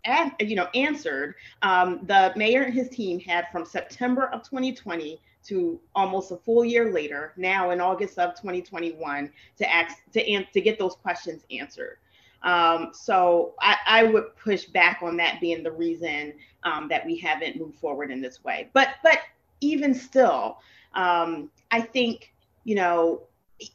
ad, 0.06 0.34
you 0.40 0.56
know, 0.56 0.68
answered, 0.76 1.34
um, 1.64 2.02
the 2.04 2.34
mayor 2.36 2.62
and 2.62 2.74
his 2.74 2.90
team 2.90 3.20
had 3.20 3.48
from 3.52 3.66
September 3.66 4.28
of 4.28 4.44
2020 4.44 5.20
to 5.46 5.80
almost 5.96 6.32
a 6.32 6.38
full 6.38 6.64
year 6.64 6.92
later, 6.92 7.34
now 7.38 7.72
in 7.72 7.82
August 7.82 8.18
of 8.20 8.36
2021, 8.36 9.32
to 9.58 9.74
ask 9.74 9.98
to 10.14 10.32
an, 10.32 10.48
to 10.54 10.62
get 10.62 10.80
those 10.80 10.96
questions 10.96 11.44
answered. 11.52 11.98
Um, 12.44 12.92
so 12.94 13.54
I, 13.62 13.78
I, 13.88 14.04
would 14.04 14.36
push 14.36 14.66
back 14.66 15.00
on 15.02 15.16
that 15.16 15.40
being 15.40 15.64
the 15.64 15.72
reason 15.72 16.34
um, 16.64 16.90
that 16.90 17.06
we 17.06 17.18
haven't 17.18 17.56
moved 17.56 17.76
forward 17.76 18.12
in 18.12 18.22
this 18.22 18.44
way. 18.44 18.70
But 18.74 18.96
but 19.02 19.20
even 19.62 19.94
still, 19.94 20.58
um, 20.94 21.50
I 21.72 21.80
think 21.80 22.34
you 22.66 22.76
know 22.76 23.22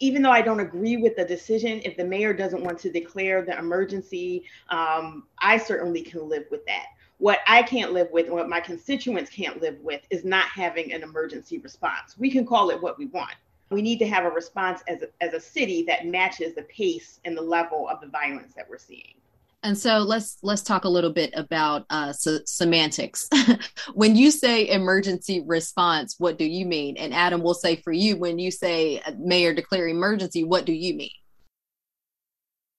even 0.01 0.23
though 0.23 0.31
I 0.31 0.43
don't 0.43 0.61
agree 0.61 0.97
with 0.97 1.17
the 1.17 1.25
decision, 1.25 1.81
if 1.85 1.97
the 1.97 2.05
mayor 2.05 2.33
doesn't 2.33 2.63
want 2.63 2.79
to 2.81 2.91
declare 2.91 3.43
the 3.43 3.57
emergency, 3.59 4.45
um, 4.69 5.25
I 5.39 5.59
certainly 5.59 6.03
can 6.03 6.29
live 6.29 6.45
with 6.51 6.65
that. 6.67 6.87
What 7.19 7.41
I 7.47 7.63
can't 7.63 7.93
live 7.93 8.09
with, 8.13 8.27
and 8.27 8.35
what 8.35 8.49
my 8.49 8.61
constituents 8.61 9.31
can't 9.31 9.61
live 9.61 9.79
with, 9.81 10.03
is 10.11 10.25
not 10.25 10.47
having 10.47 10.93
an 10.93 11.03
emergency 11.03 11.59
response. 11.59 12.17
We 12.17 12.31
can 12.31 12.47
call 12.47 12.71
it 12.71 12.81
what 12.81 12.99
we 12.99 13.07
want. 13.07 13.35
We 13.71 13.83
need 13.83 13.99
to 13.99 14.07
have 14.07 14.25
a 14.25 14.31
response 14.31 14.83
as 14.89 15.03
a, 15.03 15.09
as 15.21 15.35
a 15.35 15.41
city 15.41 15.83
that 15.85 16.07
matches 16.07 16.55
the 16.55 16.63
pace 16.63 17.21
and 17.25 17.37
the 17.37 17.43
level 17.43 17.89
of 17.89 18.01
the 18.01 18.07
violence 18.07 18.55
that 18.55 18.69
we're 18.69 18.79
seeing. 18.79 19.15
And 19.65 19.77
so 19.77 19.99
let's 19.99 20.39
let's 20.43 20.63
talk 20.63 20.85
a 20.85 20.89
little 20.89 21.13
bit 21.13 21.33
about 21.35 21.85
uh, 21.91 22.13
so, 22.13 22.39
semantics. 22.47 23.29
when 23.95 24.15
you 24.15 24.31
say 24.31 24.69
emergency 24.69 25.43
response, 25.45 26.15
what 26.19 26.39
do 26.39 26.45
you 26.45 26.65
mean? 26.65 26.97
And 26.97 27.13
Adam 27.13 27.43
will 27.43 27.55
say 27.55 27.77
for 27.77 27.93
you, 27.93 28.17
when 28.17 28.39
you 28.39 28.53
say 28.53 29.01
uh, 29.01 29.13
mayor 29.19 29.53
declare 29.53 29.89
emergency, 29.89 30.45
what 30.45 30.65
do 30.65 30.73
you 30.73 30.95
mean? 30.95 31.11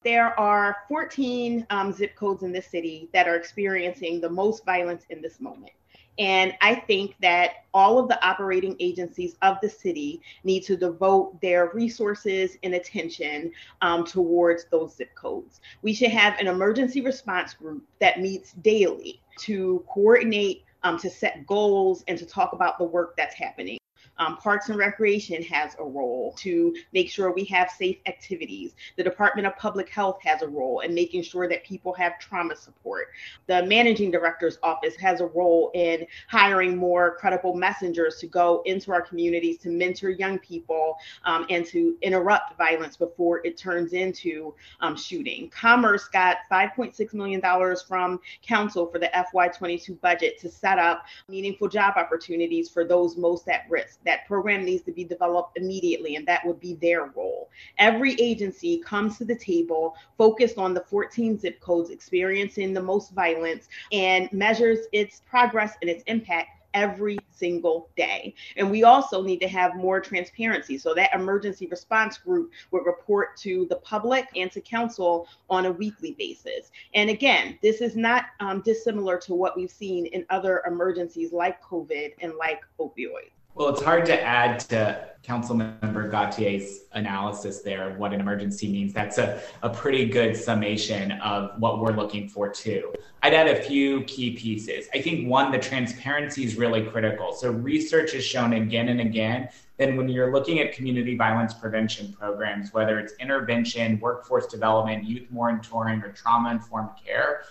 There 0.04 0.40
are 0.40 0.78
14 0.88 1.68
um, 1.70 1.92
zip 1.92 2.16
codes 2.16 2.44
in 2.44 2.54
the 2.54 2.62
city 2.62 3.10
that 3.14 3.28
are 3.28 3.36
experiencing 3.36 4.22
the 4.22 4.30
most 4.30 4.64
violence 4.64 5.04
in 5.10 5.22
this 5.22 5.42
moment. 5.42 5.74
And 6.18 6.54
I 6.62 6.76
think 6.76 7.16
that 7.22 7.66
all 7.74 8.00
of 8.00 8.08
the 8.08 8.26
operating 8.26 8.78
agencies 8.80 9.36
of 9.42 9.58
the 9.62 9.70
city 9.70 10.22
need 10.46 10.62
to 10.64 10.78
devote 10.78 11.40
their 11.42 11.72
resources 11.74 12.58
and 12.64 12.76
attention 12.76 13.52
um, 13.82 14.06
towards 14.06 14.66
those 14.72 14.96
zip 14.96 15.14
codes. 15.16 15.60
We 15.82 15.94
should 15.94 16.12
have 16.12 16.38
an 16.40 16.48
emergency 16.48 17.02
response 17.02 17.54
group 17.54 17.84
that 18.00 18.22
meets 18.22 18.54
daily 18.54 19.22
to 19.42 19.84
coordinate, 19.90 20.64
um, 20.84 20.98
to 21.00 21.10
set 21.10 21.46
goals, 21.46 22.06
and 22.08 22.18
to 22.18 22.26
talk 22.26 22.54
about 22.54 22.78
the 22.78 22.86
work 22.86 23.18
that's 23.18 23.36
happening. 23.36 23.80
Um, 24.20 24.38
Parks 24.38 24.70
and 24.70 24.78
Recreation 24.78 25.42
has 25.44 25.76
a 25.80 25.84
role 25.84 26.34
to 26.38 26.76
make 26.94 27.10
sure 27.10 27.32
we 27.32 27.46
have 27.46 27.70
safe 27.72 27.98
activities. 28.06 28.76
The 28.98 29.04
Department 29.04 29.48
of 29.48 29.56
Public 29.58 29.90
Health 29.90 30.20
has 30.24 30.42
a 30.42 30.48
role 30.48 30.82
in 30.82 30.94
making 30.94 31.24
sure 31.24 31.48
that 31.48 31.64
people 31.64 31.94
have 31.94 32.20
trauma 32.20 32.56
support. 32.56 33.08
The 33.48 33.66
Managing 33.66 34.12
Director's 34.12 34.60
Office 34.62 34.96
has 34.98 35.22
a 35.22 35.28
role 35.28 35.72
in 35.74 36.06
hiring 36.28 36.78
more 36.78 37.16
credible 37.16 37.56
messengers 37.56 38.18
to 38.20 38.28
go 38.28 38.62
into 38.66 38.92
our 38.92 39.02
communities 39.02 39.58
to 39.60 39.70
mentor 39.70 40.10
young 40.10 40.38
people 40.40 40.98
um, 41.24 41.46
and 41.50 41.66
to 41.68 41.98
interrupt 42.02 42.58
violence 42.58 42.98
before 42.98 43.46
it 43.46 43.58
turns 43.58 43.94
into 43.94 44.54
um, 44.82 44.96
shooting. 44.96 45.50
Commerce 45.50 46.08
got 46.08 46.38
$5.6 46.52 47.14
million 47.14 47.42
from 47.88 48.20
Council 48.42 48.86
for 48.88 49.00
the 49.00 49.10
FY22 49.34 50.00
budget 50.02 50.40
to 50.40 50.50
set 50.50 50.78
up 50.78 51.06
meaningful 51.28 51.68
job 51.68 51.94
opportunities 51.96 52.70
for 52.70 52.84
those 52.84 53.18
most 53.18 53.48
at 53.48 53.66
risk 53.70 54.00
that 54.10 54.26
program 54.26 54.66
needs 54.66 54.82
to 54.84 54.92
be 54.92 55.04
developed 55.04 55.56
immediately, 55.56 56.16
and 56.16 56.28
that 56.28 56.44
would 56.44 56.60
be 56.60 56.74
their 56.74 57.06
role. 57.16 57.52
Every 57.78 58.20
agency 58.20 58.80
comes 58.80 59.20
to 59.20 59.26
the 59.26 59.36
table 59.36 59.96
focused 60.18 60.58
on 60.58 60.74
the 60.74 60.82
14 60.82 61.38
zip 61.38 61.60
codes 61.60 61.92
experiencing 61.92 62.74
the 62.74 62.82
most 62.82 63.14
violence 63.14 63.68
and 63.92 64.28
measures 64.34 64.80
its 64.94 65.22
progress 65.30 65.76
and 65.82 65.92
its 65.92 66.04
impact 66.08 66.50
every 66.74 67.20
single 67.32 67.90
day. 67.96 68.34
And 68.58 68.72
we 68.72 68.84
also 68.84 69.22
need 69.22 69.42
to 69.42 69.48
have 69.48 69.76
more 69.76 70.00
transparency. 70.00 70.80
So 70.80 70.96
that 70.96 71.14
emergency 71.14 71.68
response 71.68 72.18
group 72.18 72.52
would 72.72 72.86
report 72.86 73.38
to 73.38 73.68
the 73.70 73.78
public 73.78 74.28
and 74.36 74.52
to 74.52 74.62
council 74.62 75.28
on 75.52 75.68
a 75.68 75.72
weekly 75.72 76.16
basis. 76.18 76.72
And 76.96 77.12
again, 77.12 77.60
this 77.62 77.82
is 77.82 77.96
not 77.96 78.26
um, 78.40 78.62
dissimilar 78.62 79.18
to 79.20 79.36
what 79.36 79.56
we've 79.56 79.72
seen 79.72 80.08
in 80.08 80.26
other 80.32 80.64
emergencies 80.66 81.32
like 81.32 81.62
COVID 81.62 82.14
and 82.22 82.34
like 82.36 82.62
opioids. 82.80 83.39
Well, 83.60 83.68
it's 83.68 83.82
hard 83.82 84.06
to 84.06 84.22
add 84.22 84.62
to 84.70 85.10
Councilmember 85.22 86.10
Gauthier's 86.10 86.86
analysis 86.94 87.60
there 87.60 87.90
of 87.90 87.98
what 87.98 88.14
an 88.14 88.22
emergency 88.22 88.72
means. 88.72 88.94
That's 88.94 89.18
a, 89.18 89.42
a 89.64 89.70
pretty 89.70 90.06
good 90.06 90.38
summation 90.38 91.12
of 91.12 91.60
what 91.60 91.82
we're 91.82 91.92
looking 91.92 92.30
for, 92.30 92.48
too. 92.48 92.94
I'd 93.22 93.34
add 93.34 93.50
a 93.50 93.62
few 93.62 94.04
key 94.04 94.32
pieces. 94.38 94.88
I 94.94 95.02
think 95.02 95.28
one, 95.28 95.52
the 95.52 95.60
transparency 95.60 96.46
is 96.46 96.56
really 96.56 96.86
critical. 96.86 97.34
So, 97.34 97.52
research 97.52 98.14
has 98.14 98.24
shown 98.24 98.54
again 98.54 98.88
and 98.88 99.02
again 99.02 99.50
that 99.76 99.94
when 99.94 100.08
you're 100.08 100.32
looking 100.32 100.62
at 100.62 100.72
community 100.72 101.18
violence 101.18 101.54
prevention 101.54 102.14
programs, 102.14 102.74
whether 102.74 102.98
it's 102.98 103.12
intervention, 103.20 104.00
workforce 104.00 104.48
development, 104.48 105.04
youth 105.04 105.30
monitoring, 105.32 106.02
or 106.02 106.14
trauma 106.14 106.52
informed 106.52 106.92
care, 107.06 107.42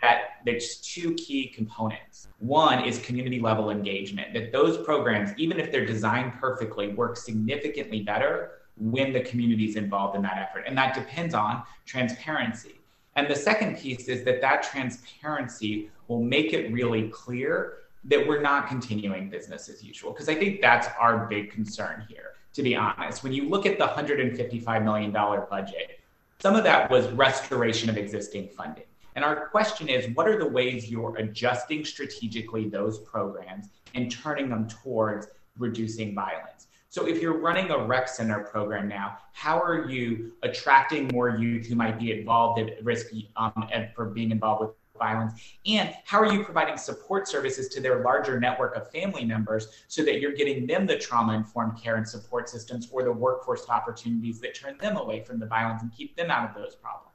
that 0.00 0.40
there's 0.44 0.76
two 0.76 1.14
key 1.14 1.48
components. 1.48 2.28
One 2.38 2.84
is 2.84 2.98
community 3.00 3.40
level 3.40 3.70
engagement, 3.70 4.32
that 4.34 4.52
those 4.52 4.84
programs, 4.84 5.30
even 5.36 5.60
if 5.60 5.70
they're 5.70 5.86
designed 5.86 6.34
perfectly, 6.34 6.88
work 6.88 7.16
significantly 7.16 8.02
better 8.02 8.62
when 8.76 9.12
the 9.12 9.20
community 9.20 9.66
is 9.66 9.76
involved 9.76 10.16
in 10.16 10.22
that 10.22 10.38
effort. 10.38 10.64
And 10.66 10.76
that 10.76 10.94
depends 10.94 11.34
on 11.34 11.62
transparency. 11.86 12.80
And 13.16 13.28
the 13.28 13.36
second 13.36 13.78
piece 13.78 14.08
is 14.08 14.24
that 14.24 14.40
that 14.40 14.62
transparency 14.62 15.90
will 16.08 16.22
make 16.22 16.52
it 16.52 16.72
really 16.72 17.08
clear 17.08 17.78
that 18.04 18.26
we're 18.26 18.40
not 18.40 18.66
continuing 18.66 19.28
business 19.28 19.68
as 19.68 19.84
usual. 19.84 20.12
Because 20.12 20.28
I 20.28 20.34
think 20.34 20.60
that's 20.60 20.88
our 20.98 21.26
big 21.26 21.50
concern 21.50 22.04
here, 22.08 22.32
to 22.54 22.62
be 22.62 22.74
honest. 22.74 23.22
When 23.22 23.32
you 23.32 23.48
look 23.48 23.66
at 23.66 23.78
the 23.78 23.86
$155 23.86 24.84
million 24.84 25.12
budget, 25.12 26.00
some 26.40 26.56
of 26.56 26.64
that 26.64 26.90
was 26.90 27.06
restoration 27.12 27.88
of 27.88 27.96
existing 27.96 28.48
funding. 28.48 28.84
And 29.14 29.24
our 29.24 29.48
question 29.48 29.88
is 29.88 30.14
what 30.16 30.28
are 30.28 30.38
the 30.38 30.46
ways 30.46 30.90
you're 30.90 31.16
adjusting 31.16 31.84
strategically 31.84 32.68
those 32.68 32.98
programs 33.00 33.66
and 33.94 34.10
turning 34.10 34.48
them 34.48 34.68
towards 34.68 35.28
reducing 35.58 36.14
violence? 36.14 36.68
So, 36.88 37.06
if 37.06 37.22
you're 37.22 37.38
running 37.38 37.70
a 37.70 37.78
rec 37.78 38.06
center 38.06 38.40
program 38.40 38.86
now, 38.86 39.16
how 39.32 39.58
are 39.58 39.88
you 39.88 40.32
attracting 40.42 41.08
more 41.08 41.30
youth 41.30 41.66
who 41.66 41.74
might 41.74 41.98
be 41.98 42.12
involved 42.12 42.60
at 42.60 42.84
risk 42.84 43.06
um, 43.36 43.66
for 43.94 44.06
being 44.06 44.30
involved 44.30 44.60
with 44.60 44.76
violence? 44.98 45.40
And 45.64 45.94
how 46.04 46.20
are 46.20 46.30
you 46.30 46.44
providing 46.44 46.76
support 46.76 47.28
services 47.28 47.68
to 47.68 47.80
their 47.80 48.02
larger 48.02 48.38
network 48.38 48.76
of 48.76 48.90
family 48.90 49.24
members 49.24 49.68
so 49.88 50.04
that 50.04 50.20
you're 50.20 50.32
getting 50.32 50.66
them 50.66 50.86
the 50.86 50.98
trauma 50.98 51.32
informed 51.32 51.80
care 51.82 51.96
and 51.96 52.06
support 52.06 52.50
systems 52.50 52.88
or 52.92 53.02
the 53.02 53.12
workforce 53.12 53.66
opportunities 53.70 54.38
that 54.40 54.54
turn 54.54 54.76
them 54.76 54.98
away 54.98 55.24
from 55.24 55.38
the 55.38 55.46
violence 55.46 55.80
and 55.80 55.92
keep 55.94 56.14
them 56.14 56.30
out 56.30 56.50
of 56.50 56.54
those 56.54 56.74
problems? 56.74 57.11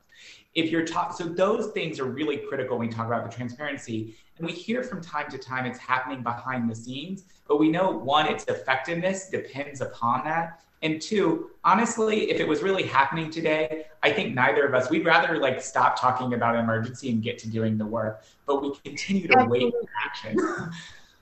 If 0.57 0.71
you're 0.71 0.83
talking, 0.83 1.15
so 1.15 1.31
those 1.31 1.67
things 1.67 1.99
are 1.99 2.05
really 2.05 2.37
critical 2.37 2.79
when 2.79 2.87
we 2.87 2.93
talk 2.93 3.05
about 3.05 3.29
the 3.29 3.33
transparency. 3.33 4.15
And 4.37 4.47
we 4.47 4.51
hear 4.51 4.81
from 4.81 5.01
time 5.01 5.29
to 5.29 5.37
time 5.37 5.67
it's 5.67 5.77
happening 5.77 6.23
behind 6.23 6.69
the 6.69 6.75
scenes, 6.75 7.25
but 7.47 7.59
we 7.59 7.69
know 7.69 7.91
one, 7.91 8.25
its 8.25 8.43
effectiveness 8.45 9.29
depends 9.29 9.81
upon 9.81 10.23
that. 10.25 10.63
And 10.81 10.99
two, 10.99 11.51
honestly, 11.63 12.31
if 12.31 12.39
it 12.39 12.47
was 12.47 12.63
really 12.63 12.83
happening 12.83 13.29
today, 13.29 13.85
I 14.01 14.11
think 14.11 14.33
neither 14.33 14.65
of 14.65 14.73
us, 14.73 14.89
we'd 14.89 15.05
rather 15.05 15.37
like 15.37 15.61
stop 15.61 15.99
talking 15.99 16.33
about 16.33 16.55
emergency 16.55 17.11
and 17.11 17.21
get 17.21 17.37
to 17.39 17.49
doing 17.49 17.77
the 17.77 17.85
work, 17.85 18.23
but 18.47 18.61
we 18.63 18.73
continue 18.83 19.27
to 19.27 19.45
wait 19.47 19.71
for 19.71 19.87
action. 20.03 20.37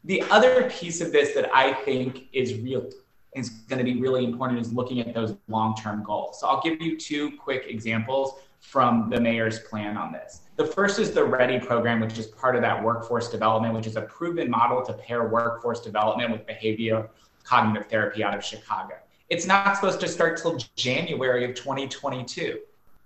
the 0.05 0.21
other 0.31 0.69
piece 0.69 1.01
of 1.01 1.11
this 1.11 1.33
that 1.33 1.53
I 1.53 1.73
think 1.73 2.27
is 2.31 2.53
real 2.59 2.89
is 3.35 3.49
going 3.49 3.79
to 3.79 3.83
be 3.83 3.99
really 3.99 4.23
important 4.23 4.61
is 4.61 4.71
looking 4.71 5.01
at 5.01 5.13
those 5.13 5.35
long-term 5.49 6.03
goals. 6.03 6.39
So 6.39 6.47
I'll 6.47 6.61
give 6.61 6.81
you 6.81 6.97
two 6.97 7.31
quick 7.37 7.65
examples 7.67 8.35
from 8.65 9.09
the 9.09 9.19
mayor's 9.19 9.59
plan 9.59 9.95
on 9.95 10.11
this. 10.11 10.41
The 10.57 10.65
first 10.65 10.99
is 10.99 11.11
the 11.11 11.23
READY 11.23 11.59
program, 11.59 11.99
which 11.99 12.17
is 12.17 12.27
part 12.27 12.55
of 12.55 12.61
that 12.63 12.83
workforce 12.83 13.29
development, 13.29 13.73
which 13.73 13.87
is 13.87 13.95
a 13.95 14.01
proven 14.01 14.49
model 14.49 14.83
to 14.85 14.93
pair 14.93 15.27
workforce 15.27 15.81
development 15.81 16.31
with 16.31 16.45
behavioral 16.47 17.07
cognitive 17.43 17.87
therapy 17.87 18.23
out 18.23 18.35
of 18.35 18.43
Chicago. 18.43 18.95
It's 19.29 19.45
not 19.45 19.75
supposed 19.75 19.99
to 20.01 20.07
start 20.07 20.37
till 20.37 20.57
January 20.75 21.45
of 21.45 21.55
2022. 21.55 22.59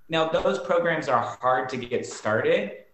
Now, 0.07 0.29
those 0.29 0.59
programs 0.59 1.07
are 1.07 1.37
hard 1.41 1.69
to 1.69 1.77
get 1.77 2.05
started, 2.05 2.85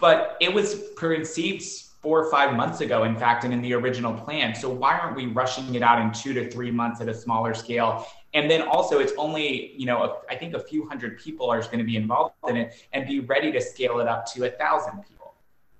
but 0.00 0.36
it 0.40 0.52
was 0.52 0.90
conceived 0.96 1.62
four 2.02 2.24
or 2.24 2.30
five 2.30 2.54
months 2.54 2.80
ago, 2.80 3.04
in 3.04 3.16
fact, 3.16 3.44
and 3.44 3.54
in 3.54 3.62
the 3.62 3.74
original 3.74 4.12
plan. 4.12 4.54
So 4.54 4.68
why 4.68 4.98
aren't 4.98 5.16
we 5.16 5.26
rushing 5.26 5.74
it 5.74 5.82
out 5.82 6.00
in 6.00 6.12
two 6.12 6.34
to 6.34 6.50
three 6.50 6.70
months 6.70 7.00
at 7.00 7.08
a 7.08 7.14
smaller 7.14 7.54
scale? 7.54 8.06
And 8.34 8.50
then 8.50 8.62
also, 8.62 8.98
it's 8.98 9.12
only 9.16 9.72
you 9.76 9.86
know 9.86 10.02
a, 10.02 10.32
I 10.32 10.36
think 10.36 10.54
a 10.54 10.60
few 10.60 10.86
hundred 10.88 11.18
people 11.18 11.48
are 11.50 11.60
going 11.62 11.78
to 11.78 11.84
be 11.84 11.96
involved 11.96 12.34
in 12.48 12.56
it, 12.56 12.86
and 12.92 13.06
be 13.06 13.20
ready 13.20 13.50
to 13.52 13.60
scale 13.60 14.00
it 14.00 14.08
up 14.08 14.26
to 14.34 14.44
a 14.44 14.50
thousand 14.50 15.02
people. 15.08 15.34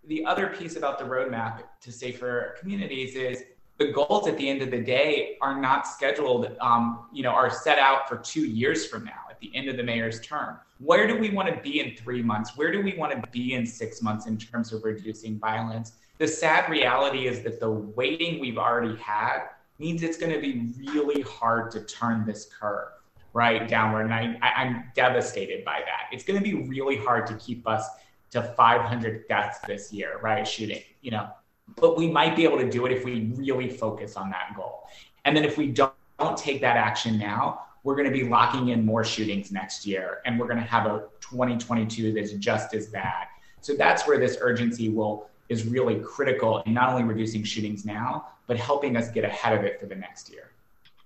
The 0.07 0.25
other 0.25 0.49
piece 0.49 0.77
about 0.77 0.99
the 0.99 1.05
roadmap 1.05 1.63
to 1.81 1.93
safer 1.93 2.57
communities 2.61 3.17
is 3.17 3.43
the 3.79 3.93
goals 3.93 4.27
at 4.27 4.39
the 4.39 4.49
end 4.49 4.63
of 4.63 4.71
the 4.71 4.81
day 4.81 5.37
are 5.43 5.61
not 5.61 5.87
scheduled, 5.87 6.57
um, 6.61 7.07
you 7.13 7.23
know, 7.23 7.31
are 7.31 7.51
set 7.51 7.79
out 7.79 8.09
for 8.09 8.17
two 8.17 8.47
years 8.47 8.87
from 8.87 9.05
now 9.05 9.27
at 9.31 9.39
the 9.41 9.55
end 9.55 9.69
of 9.69 9.77
the 9.77 9.83
mayor's 9.83 10.21
term. 10.21 10.59
Where 10.79 11.07
do 11.07 11.19
we 11.19 11.31
want 11.31 11.55
to 11.55 11.61
be 11.61 11.81
in 11.81 11.95
three 11.97 12.23
months? 12.23 12.57
Where 12.57 12.73
do 12.73 12.81
we 12.81 12.97
want 12.97 13.13
to 13.13 13.31
be 13.31 13.55
in 13.55 13.67
six 13.67 14.01
months 14.01 14.27
in 14.27 14.39
terms 14.39 14.73
of 14.73 14.85
reducing 14.85 15.39
violence? 15.39 15.93
The 16.19 16.29
sad 16.29 16.71
reality 16.71 17.27
is 17.27 17.43
that 17.43 17.61
the 17.61 17.71
waiting 17.71 18.41
we've 18.41 18.57
already 18.57 18.97
had 18.97 19.49
means 19.79 20.03
it's 20.03 20.17
going 20.17 20.33
to 20.33 20.41
be 20.41 20.73
really 20.93 21.23
hard 21.23 21.71
to 21.73 21.81
turn 21.85 22.25
this 22.25 22.47
curve 22.59 22.89
right 23.33 23.69
downward. 23.69 24.03
And 24.03 24.15
I, 24.15 24.39
I, 24.41 24.63
I'm 24.63 24.85
devastated 24.95 25.65
by 25.65 25.81
that. 25.81 26.09
It's 26.11 26.25
going 26.25 26.43
to 26.43 26.45
be 26.45 26.67
really 26.67 26.97
hard 26.97 27.27
to 27.27 27.35
keep 27.35 27.69
us 27.69 27.87
to 28.31 28.43
500 28.43 29.29
deaths 29.29 29.59
this 29.67 29.93
year, 29.93 30.19
right? 30.23 30.47
Shooting, 30.47 30.83
you 31.03 31.11
know, 31.11 31.29
but 31.77 31.97
we 31.97 32.11
might 32.11 32.35
be 32.35 32.45
able 32.45 32.59
to 32.59 32.71
do 32.71 32.87
it 32.87 32.93
if 32.93 33.05
we 33.05 33.33
really 33.35 33.69
focus 33.69 34.17
on 34.17 34.31
that 34.31 34.55
goal. 34.57 34.85
And 35.25 35.37
then 35.37 35.45
if 35.45 35.59
we 35.59 35.69
don't, 35.69 35.93
don't 36.19 36.37
take 36.37 36.63
that 36.63 36.77
action 36.77 37.19
now, 37.19 37.61
we're 37.83 37.95
going 37.95 38.11
to 38.11 38.13
be 38.13 38.25
locking 38.25 38.69
in 38.69 38.85
more 38.85 39.05
shootings 39.05 39.53
next 39.53 39.87
year 39.87 40.23
and 40.25 40.41
we're 40.41 40.47
going 40.47 40.59
to 40.59 40.65
have 40.65 40.87
a 40.87 41.05
2022 41.21 42.13
that's 42.15 42.33
just 42.33 42.75
as 42.75 42.89
bad. 42.89 43.27
So 43.61 43.75
that's 43.75 44.07
where 44.07 44.19
this 44.19 44.39
urgency 44.41 44.89
will 44.89 45.29
is 45.49 45.67
really 45.67 46.01
critical 46.01 46.63
in 46.67 46.75
not 46.75 46.89
only 46.89 47.05
reducing 47.05 47.45
shootings 47.45 47.85
now, 47.85 48.29
but 48.47 48.57
helping 48.57 48.97
us 48.97 49.11
get 49.11 49.25
ahead 49.25 49.59
of 49.59 49.65
it 49.65 49.81
for 49.81 49.87
the 49.87 49.95
next 49.95 50.31
year. 50.31 50.51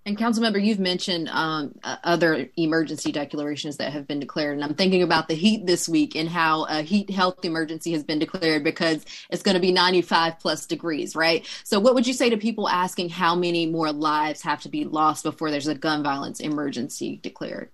And 0.07 0.17
Councilmember, 0.17 0.65
you've 0.65 0.81
mentioned 0.81 1.29
um, 1.29 1.79
other 1.85 2.49
emergency 2.57 3.13
declarations 3.13 3.77
that 3.77 3.93
have 3.93 4.09
been 4.09 4.19
declared, 4.19 4.55
and 4.55 4.65
I'm 4.65 4.75
thinking 4.75 5.03
about 5.03 5.29
the 5.29 5.35
heat 5.35 5.67
this 5.67 5.89
week 5.91 6.17
and 6.17 6.27
how 6.27 6.65
a 6.65 6.81
heat 6.81 7.11
health 7.11 7.45
emergency 7.45 7.93
has 7.93 8.03
been 8.03 8.19
declared 8.19 8.65
because 8.65 9.05
it's 9.29 9.43
going 9.43 9.57
to 9.57 9.61
be 9.61 9.73
95 9.73 10.39
plus 10.39 10.65
degrees, 10.65 11.15
right? 11.15 11.47
So, 11.65 11.79
what 11.79 11.95
would 11.95 12.07
you 12.07 12.15
say 12.15 12.31
to 12.31 12.39
people 12.39 12.67
asking 12.67 13.11
how 13.11 13.35
many 13.35 13.67
more 13.67 13.93
lives 13.93 14.41
have 14.41 14.63
to 14.63 14.71
be 14.71 14.85
lost 14.87 15.23
before 15.23 15.51
there's 15.51 15.69
a 15.69 15.75
gun 15.75 16.03
violence 16.03 16.41
emergency 16.41 17.21
declared? 17.23 17.69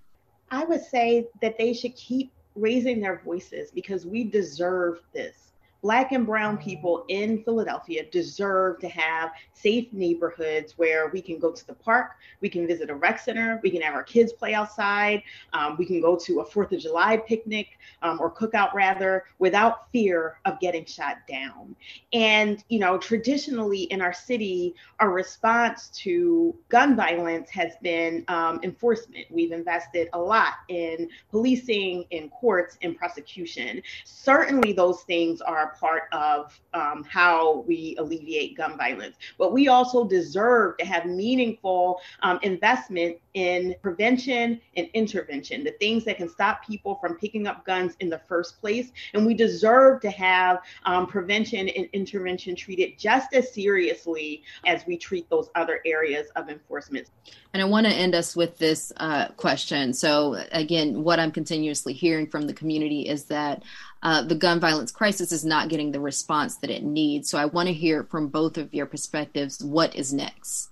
I 0.50 0.64
would 0.64 0.85
say 0.85 1.28
that 1.42 1.56
they 1.58 1.73
should 1.75 1.94
keep 1.94 2.32
raising 2.56 3.00
their 3.00 3.20
voices 3.25 3.70
because 3.70 4.04
we 4.04 4.25
deserve 4.25 5.00
this 5.12 5.45
Black 5.87 6.11
and 6.11 6.26
Brown 6.26 6.59
people 6.59 7.05
in 7.07 7.45
Philadelphia 7.45 8.05
deserve 8.11 8.81
to 8.81 8.88
have 8.88 9.31
safe 9.52 9.87
neighborhoods 9.93 10.76
where 10.76 11.11
we 11.11 11.23
can 11.23 11.38
go 11.38 11.52
to 11.52 11.64
the 11.64 11.75
park, 11.75 12.16
we 12.40 12.49
can 12.49 12.66
visit 12.66 12.90
a 12.90 12.95
rec 12.97 13.21
center, 13.21 13.61
we 13.62 13.71
can 13.71 13.81
have 13.83 13.95
our 13.95 14.02
kids 14.02 14.33
play 14.33 14.52
outside, 14.52 15.23
um, 15.52 15.76
we 15.78 15.87
can 15.87 16.00
go 16.00 16.16
to 16.16 16.40
a 16.40 16.45
Fourth 16.45 16.73
of 16.73 16.81
July 16.81 17.16
picnic 17.16 17.78
um, 18.02 18.19
or 18.21 18.35
cookout 18.35 18.75
rather 18.75 19.26
without 19.38 19.88
fear 19.93 20.40
of 20.45 20.59
getting 20.59 20.85
shot 20.85 21.19
down. 21.28 21.76
And, 22.12 22.64
you 22.69 22.81
know, 22.81 22.99
traditionally 22.99 23.85
in 23.85 24.00
our 24.00 24.12
city, 24.12 24.75
our 24.99 25.11
response 25.11 25.88
to 26.02 26.52
gun 26.69 26.97
violence 26.97 27.49
has 27.50 27.75
been 27.81 28.25
um, 28.26 28.59
enforcement. 28.64 29.26
We've 29.31 29.52
invested 29.52 30.09
a 30.14 30.19
lot 30.19 30.55
in 30.69 31.09
policing, 31.31 32.07
in 32.11 32.28
courts, 32.31 32.76
in 32.81 32.97
prosecution. 32.97 33.81
Certainly, 34.05 34.73
those 34.73 35.02
things 35.02 35.40
are 35.40 35.75
part 35.78 36.04
of 36.12 36.59
um, 36.75 37.04
how 37.04 37.64
we 37.66 37.97
alleviate 37.99 38.56
gun 38.56 38.76
violence. 38.76 39.16
But 39.38 39.52
we 39.52 39.68
also 39.68 40.06
deserve 40.06 40.76
to 40.78 40.85
have 40.85 41.06
meaningful 41.06 42.00
um, 42.23 42.38
investment 42.42 43.18
in 43.35 43.75
prevention 43.83 44.61
and 44.76 44.88
intervention, 44.95 45.62
the 45.62 45.73
things 45.73 46.04
that 46.04 46.16
can 46.16 46.28
stop 46.28 46.66
people 46.66 46.97
from 46.97 47.16
picking 47.16 47.47
up 47.47 47.64
guns 47.66 47.95
in 48.00 48.09
the 48.09 48.21
first 48.26 48.61
place. 48.61 48.92
And 49.12 49.26
we 49.26 49.35
deserve 49.35 50.00
to 50.00 50.11
have 50.11 50.61
um, 50.85 51.06
prevention 51.06 51.68
and 51.68 51.87
intervention 51.92 52.56
treated 52.56 52.99
just 52.99 53.35
as 53.35 53.52
seriously 53.52 54.42
as 54.64 54.87
we 54.87 54.97
treat 54.97 55.28
those 55.28 55.50
other 55.54 55.80
areas 55.85 56.28
of 56.37 56.49
enforcement. 56.49 57.11
And 57.52 57.62
I 57.62 57.66
want 57.66 57.87
to 57.87 57.92
end 57.92 58.14
us 58.14 58.35
with 58.37 58.59
this 58.59 58.92
uh, 58.97 59.28
question. 59.37 59.92
So, 59.92 60.42
again, 60.52 61.02
what 61.04 61.21
I'm 61.21 61.30
continuously 61.30 61.92
hearing 61.92 62.26
from 62.26 62.47
the 62.47 62.54
community 62.54 63.02
is 63.09 63.25
that 63.25 63.62
uh, 64.02 64.22
the 64.22 64.34
gun 64.34 64.60
violence 64.60 64.92
crisis 64.92 65.32
is 65.32 65.44
not 65.44 65.68
getting 65.68 65.92
the 65.92 66.00
response 66.00 66.56
that 66.58 66.70
it 66.70 66.82
needs. 66.82 67.28
So, 67.28 67.38
I 67.38 67.46
want 67.46 67.68
to 67.68 67.72
hear 67.72 68.04
from 68.04 68.28
both 68.28 68.58
of 68.58 68.72
your 68.72 68.86
perspectives 68.86 69.62
what 69.62 69.94
is 69.94 70.12
next? 70.12 70.70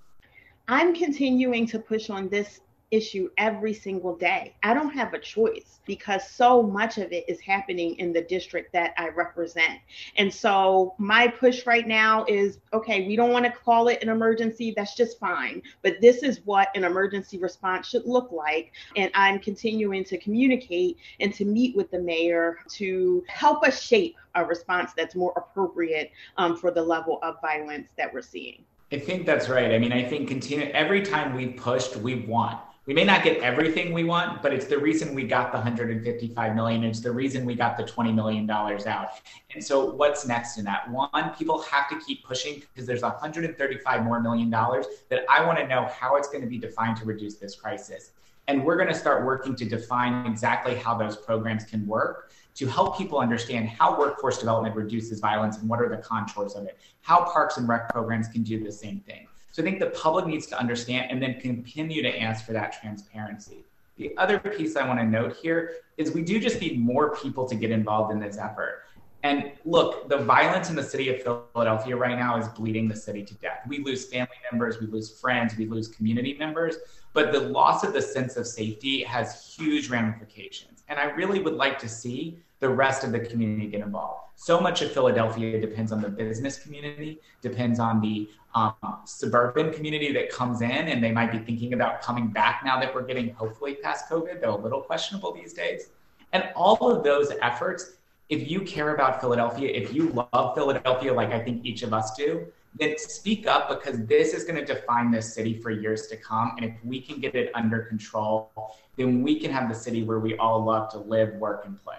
I'm 0.68 0.94
continuing 0.94 1.66
to 1.68 1.78
push 1.78 2.08
on 2.10 2.28
this 2.28 2.60
issue 2.94 3.28
every 3.38 3.74
single 3.74 4.16
day. 4.16 4.54
I 4.62 4.72
don't 4.72 4.90
have 4.90 5.12
a 5.14 5.18
choice 5.18 5.80
because 5.84 6.28
so 6.30 6.62
much 6.62 6.96
of 6.98 7.12
it 7.12 7.24
is 7.28 7.40
happening 7.40 7.96
in 7.96 8.12
the 8.12 8.22
district 8.22 8.72
that 8.72 8.94
I 8.96 9.08
represent. 9.08 9.80
And 10.16 10.32
so 10.32 10.94
my 10.98 11.26
push 11.26 11.66
right 11.66 11.86
now 11.86 12.24
is 12.28 12.58
okay, 12.72 13.06
we 13.06 13.16
don't 13.16 13.32
want 13.32 13.44
to 13.44 13.50
call 13.50 13.88
it 13.88 14.02
an 14.02 14.08
emergency, 14.08 14.72
that's 14.76 14.94
just 14.94 15.18
fine. 15.18 15.60
But 15.82 16.00
this 16.00 16.22
is 16.22 16.40
what 16.44 16.68
an 16.74 16.84
emergency 16.84 17.38
response 17.38 17.88
should 17.88 18.06
look 18.06 18.30
like. 18.30 18.72
And 18.96 19.10
I'm 19.14 19.40
continuing 19.40 20.04
to 20.04 20.18
communicate 20.18 20.98
and 21.20 21.34
to 21.34 21.44
meet 21.44 21.76
with 21.76 21.90
the 21.90 21.98
mayor 21.98 22.58
to 22.74 23.24
help 23.28 23.64
us 23.64 23.82
shape 23.82 24.16
a 24.36 24.44
response 24.44 24.92
that's 24.96 25.14
more 25.14 25.32
appropriate 25.36 26.12
um, 26.36 26.56
for 26.56 26.70
the 26.70 26.82
level 26.82 27.18
of 27.22 27.40
violence 27.40 27.88
that 27.96 28.12
we're 28.12 28.22
seeing. 28.22 28.64
I 28.92 28.98
think 28.98 29.26
that's 29.26 29.48
right. 29.48 29.72
I 29.72 29.78
mean, 29.78 29.92
I 29.92 30.04
think 30.04 30.28
continue 30.28 30.66
every 30.66 31.02
time 31.02 31.34
we 31.34 31.48
pushed, 31.48 31.96
we 31.96 32.14
won. 32.14 32.58
We 32.86 32.92
may 32.92 33.04
not 33.04 33.24
get 33.24 33.38
everything 33.38 33.94
we 33.94 34.04
want, 34.04 34.42
but 34.42 34.52
it's 34.52 34.66
the 34.66 34.76
reason 34.76 35.14
we 35.14 35.26
got 35.26 35.52
the 35.52 35.56
155 35.56 36.54
million. 36.54 36.84
It's 36.84 37.00
the 37.00 37.10
reason 37.10 37.46
we 37.46 37.54
got 37.54 37.78
the 37.78 37.82
20 37.82 38.12
million 38.12 38.46
dollars 38.46 38.84
out. 38.84 39.22
And 39.54 39.64
so, 39.64 39.94
what's 39.94 40.26
next 40.26 40.58
in 40.58 40.66
that? 40.66 40.90
One, 40.90 41.30
people 41.38 41.62
have 41.62 41.88
to 41.88 41.98
keep 42.00 42.24
pushing 42.24 42.60
because 42.60 42.86
there's 42.86 43.00
135 43.00 44.04
more 44.04 44.20
million 44.20 44.50
dollars 44.50 44.84
that 45.08 45.24
I 45.30 45.42
want 45.46 45.58
to 45.60 45.66
know 45.66 45.88
how 45.98 46.16
it's 46.16 46.28
going 46.28 46.42
to 46.42 46.46
be 46.46 46.58
defined 46.58 46.98
to 46.98 47.06
reduce 47.06 47.36
this 47.36 47.54
crisis. 47.54 48.10
And 48.48 48.62
we're 48.62 48.76
going 48.76 48.88
to 48.88 48.94
start 48.94 49.24
working 49.24 49.56
to 49.56 49.64
define 49.64 50.26
exactly 50.26 50.74
how 50.74 50.94
those 50.94 51.16
programs 51.16 51.64
can 51.64 51.86
work 51.86 52.32
to 52.56 52.66
help 52.66 52.98
people 52.98 53.18
understand 53.18 53.66
how 53.66 53.98
workforce 53.98 54.36
development 54.36 54.76
reduces 54.76 55.20
violence 55.20 55.56
and 55.56 55.70
what 55.70 55.80
are 55.80 55.88
the 55.88 55.96
contours 55.96 56.54
of 56.54 56.66
it, 56.66 56.78
how 57.00 57.24
parks 57.24 57.56
and 57.56 57.66
rec 57.66 57.88
programs 57.88 58.28
can 58.28 58.42
do 58.42 58.62
the 58.62 58.70
same 58.70 59.00
thing. 59.00 59.26
So 59.54 59.62
I 59.62 59.66
think 59.66 59.78
the 59.78 59.90
public 59.90 60.26
needs 60.26 60.48
to 60.48 60.58
understand 60.58 61.12
and 61.12 61.22
then 61.22 61.38
continue 61.38 62.02
to 62.02 62.20
ask 62.20 62.44
for 62.44 62.52
that 62.54 62.72
transparency. 62.80 63.64
The 63.98 64.12
other 64.16 64.40
piece 64.40 64.74
I 64.74 64.84
want 64.84 64.98
to 64.98 65.06
note 65.06 65.36
here 65.36 65.76
is 65.96 66.10
we 66.10 66.22
do 66.22 66.40
just 66.40 66.60
need 66.60 66.80
more 66.80 67.14
people 67.14 67.46
to 67.48 67.54
get 67.54 67.70
involved 67.70 68.12
in 68.12 68.18
this 68.18 68.36
effort. 68.36 68.82
And 69.22 69.52
look, 69.64 70.08
the 70.08 70.18
violence 70.18 70.70
in 70.70 70.74
the 70.74 70.82
city 70.82 71.08
of 71.08 71.22
Philadelphia 71.22 71.94
right 71.94 72.18
now 72.18 72.36
is 72.36 72.48
bleeding 72.48 72.88
the 72.88 72.96
city 72.96 73.22
to 73.22 73.34
death. 73.34 73.60
We 73.68 73.78
lose 73.78 74.06
family 74.06 74.34
members, 74.50 74.80
we 74.80 74.88
lose 74.88 75.20
friends, 75.20 75.56
we 75.56 75.66
lose 75.66 75.86
community 75.86 76.36
members, 76.36 76.74
but 77.12 77.30
the 77.30 77.38
loss 77.38 77.84
of 77.84 77.92
the 77.92 78.02
sense 78.02 78.36
of 78.36 78.48
safety 78.48 79.04
has 79.04 79.54
huge 79.56 79.88
ramifications. 79.88 80.82
And 80.88 80.98
I 80.98 81.04
really 81.12 81.40
would 81.40 81.54
like 81.54 81.78
to 81.78 81.88
see 81.88 82.42
the 82.64 82.70
rest 82.70 83.04
of 83.04 83.12
the 83.12 83.20
community 83.20 83.66
get 83.66 83.82
involved. 83.82 84.20
So 84.36 84.58
much 84.58 84.80
of 84.80 84.90
Philadelphia 84.90 85.60
depends 85.60 85.92
on 85.92 86.00
the 86.00 86.08
business 86.08 86.58
community, 86.58 87.20
depends 87.42 87.78
on 87.78 88.00
the 88.00 88.26
um, 88.54 88.72
suburban 89.04 89.70
community 89.70 90.10
that 90.14 90.30
comes 90.30 90.62
in, 90.62 90.70
and 90.70 91.04
they 91.04 91.12
might 91.12 91.30
be 91.30 91.38
thinking 91.38 91.74
about 91.74 92.00
coming 92.00 92.28
back 92.28 92.62
now 92.64 92.80
that 92.80 92.94
we're 92.94 93.02
getting 93.02 93.34
hopefully 93.34 93.74
past 93.74 94.08
COVID, 94.08 94.40
though 94.40 94.56
a 94.56 94.62
little 94.66 94.80
questionable 94.80 95.34
these 95.34 95.52
days. 95.52 95.90
And 96.32 96.48
all 96.56 96.90
of 96.90 97.04
those 97.04 97.32
efforts, 97.42 97.96
if 98.30 98.50
you 98.50 98.62
care 98.62 98.94
about 98.94 99.20
Philadelphia, 99.20 99.68
if 99.68 99.92
you 99.92 100.08
love 100.32 100.54
Philadelphia 100.54 101.12
like 101.12 101.32
I 101.32 101.40
think 101.40 101.66
each 101.66 101.82
of 101.82 101.92
us 101.92 102.16
do, 102.16 102.46
then 102.80 102.96
speak 102.96 103.46
up 103.46 103.68
because 103.68 104.06
this 104.06 104.32
is 104.32 104.44
going 104.44 104.56
to 104.56 104.64
define 104.64 105.10
this 105.10 105.34
city 105.34 105.60
for 105.60 105.70
years 105.70 106.06
to 106.06 106.16
come. 106.16 106.52
And 106.56 106.64
if 106.64 106.74
we 106.82 106.98
can 106.98 107.20
get 107.20 107.34
it 107.34 107.50
under 107.54 107.80
control, 107.82 108.50
then 108.96 109.22
we 109.22 109.38
can 109.38 109.50
have 109.50 109.68
the 109.68 109.74
city 109.74 110.02
where 110.02 110.18
we 110.18 110.38
all 110.38 110.64
love 110.64 110.90
to 110.92 110.98
live, 110.98 111.34
work, 111.34 111.66
and 111.66 111.78
play. 111.78 111.98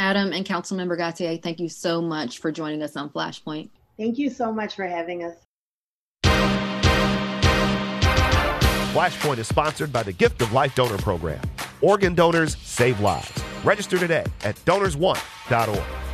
Adam 0.00 0.32
and 0.32 0.46
Councilmember 0.46 0.96
Gauthier, 0.96 1.36
thank 1.36 1.60
you 1.60 1.68
so 1.68 2.00
much 2.00 2.38
for 2.38 2.50
joining 2.50 2.82
us 2.82 2.96
on 2.96 3.10
Flashpoint. 3.10 3.68
Thank 3.98 4.16
you 4.16 4.30
so 4.30 4.50
much 4.50 4.74
for 4.74 4.86
having 4.86 5.24
us. 5.24 5.34
Flashpoint 8.94 9.36
is 9.36 9.46
sponsored 9.46 9.92
by 9.92 10.02
the 10.02 10.14
Gift 10.14 10.40
of 10.40 10.54
Life 10.54 10.74
Donor 10.74 10.96
Program. 10.96 11.42
Organ 11.82 12.14
donors 12.14 12.56
save 12.56 12.98
lives. 13.00 13.44
Register 13.62 13.98
today 13.98 14.24
at 14.42 14.56
donors1.org. 14.64 16.09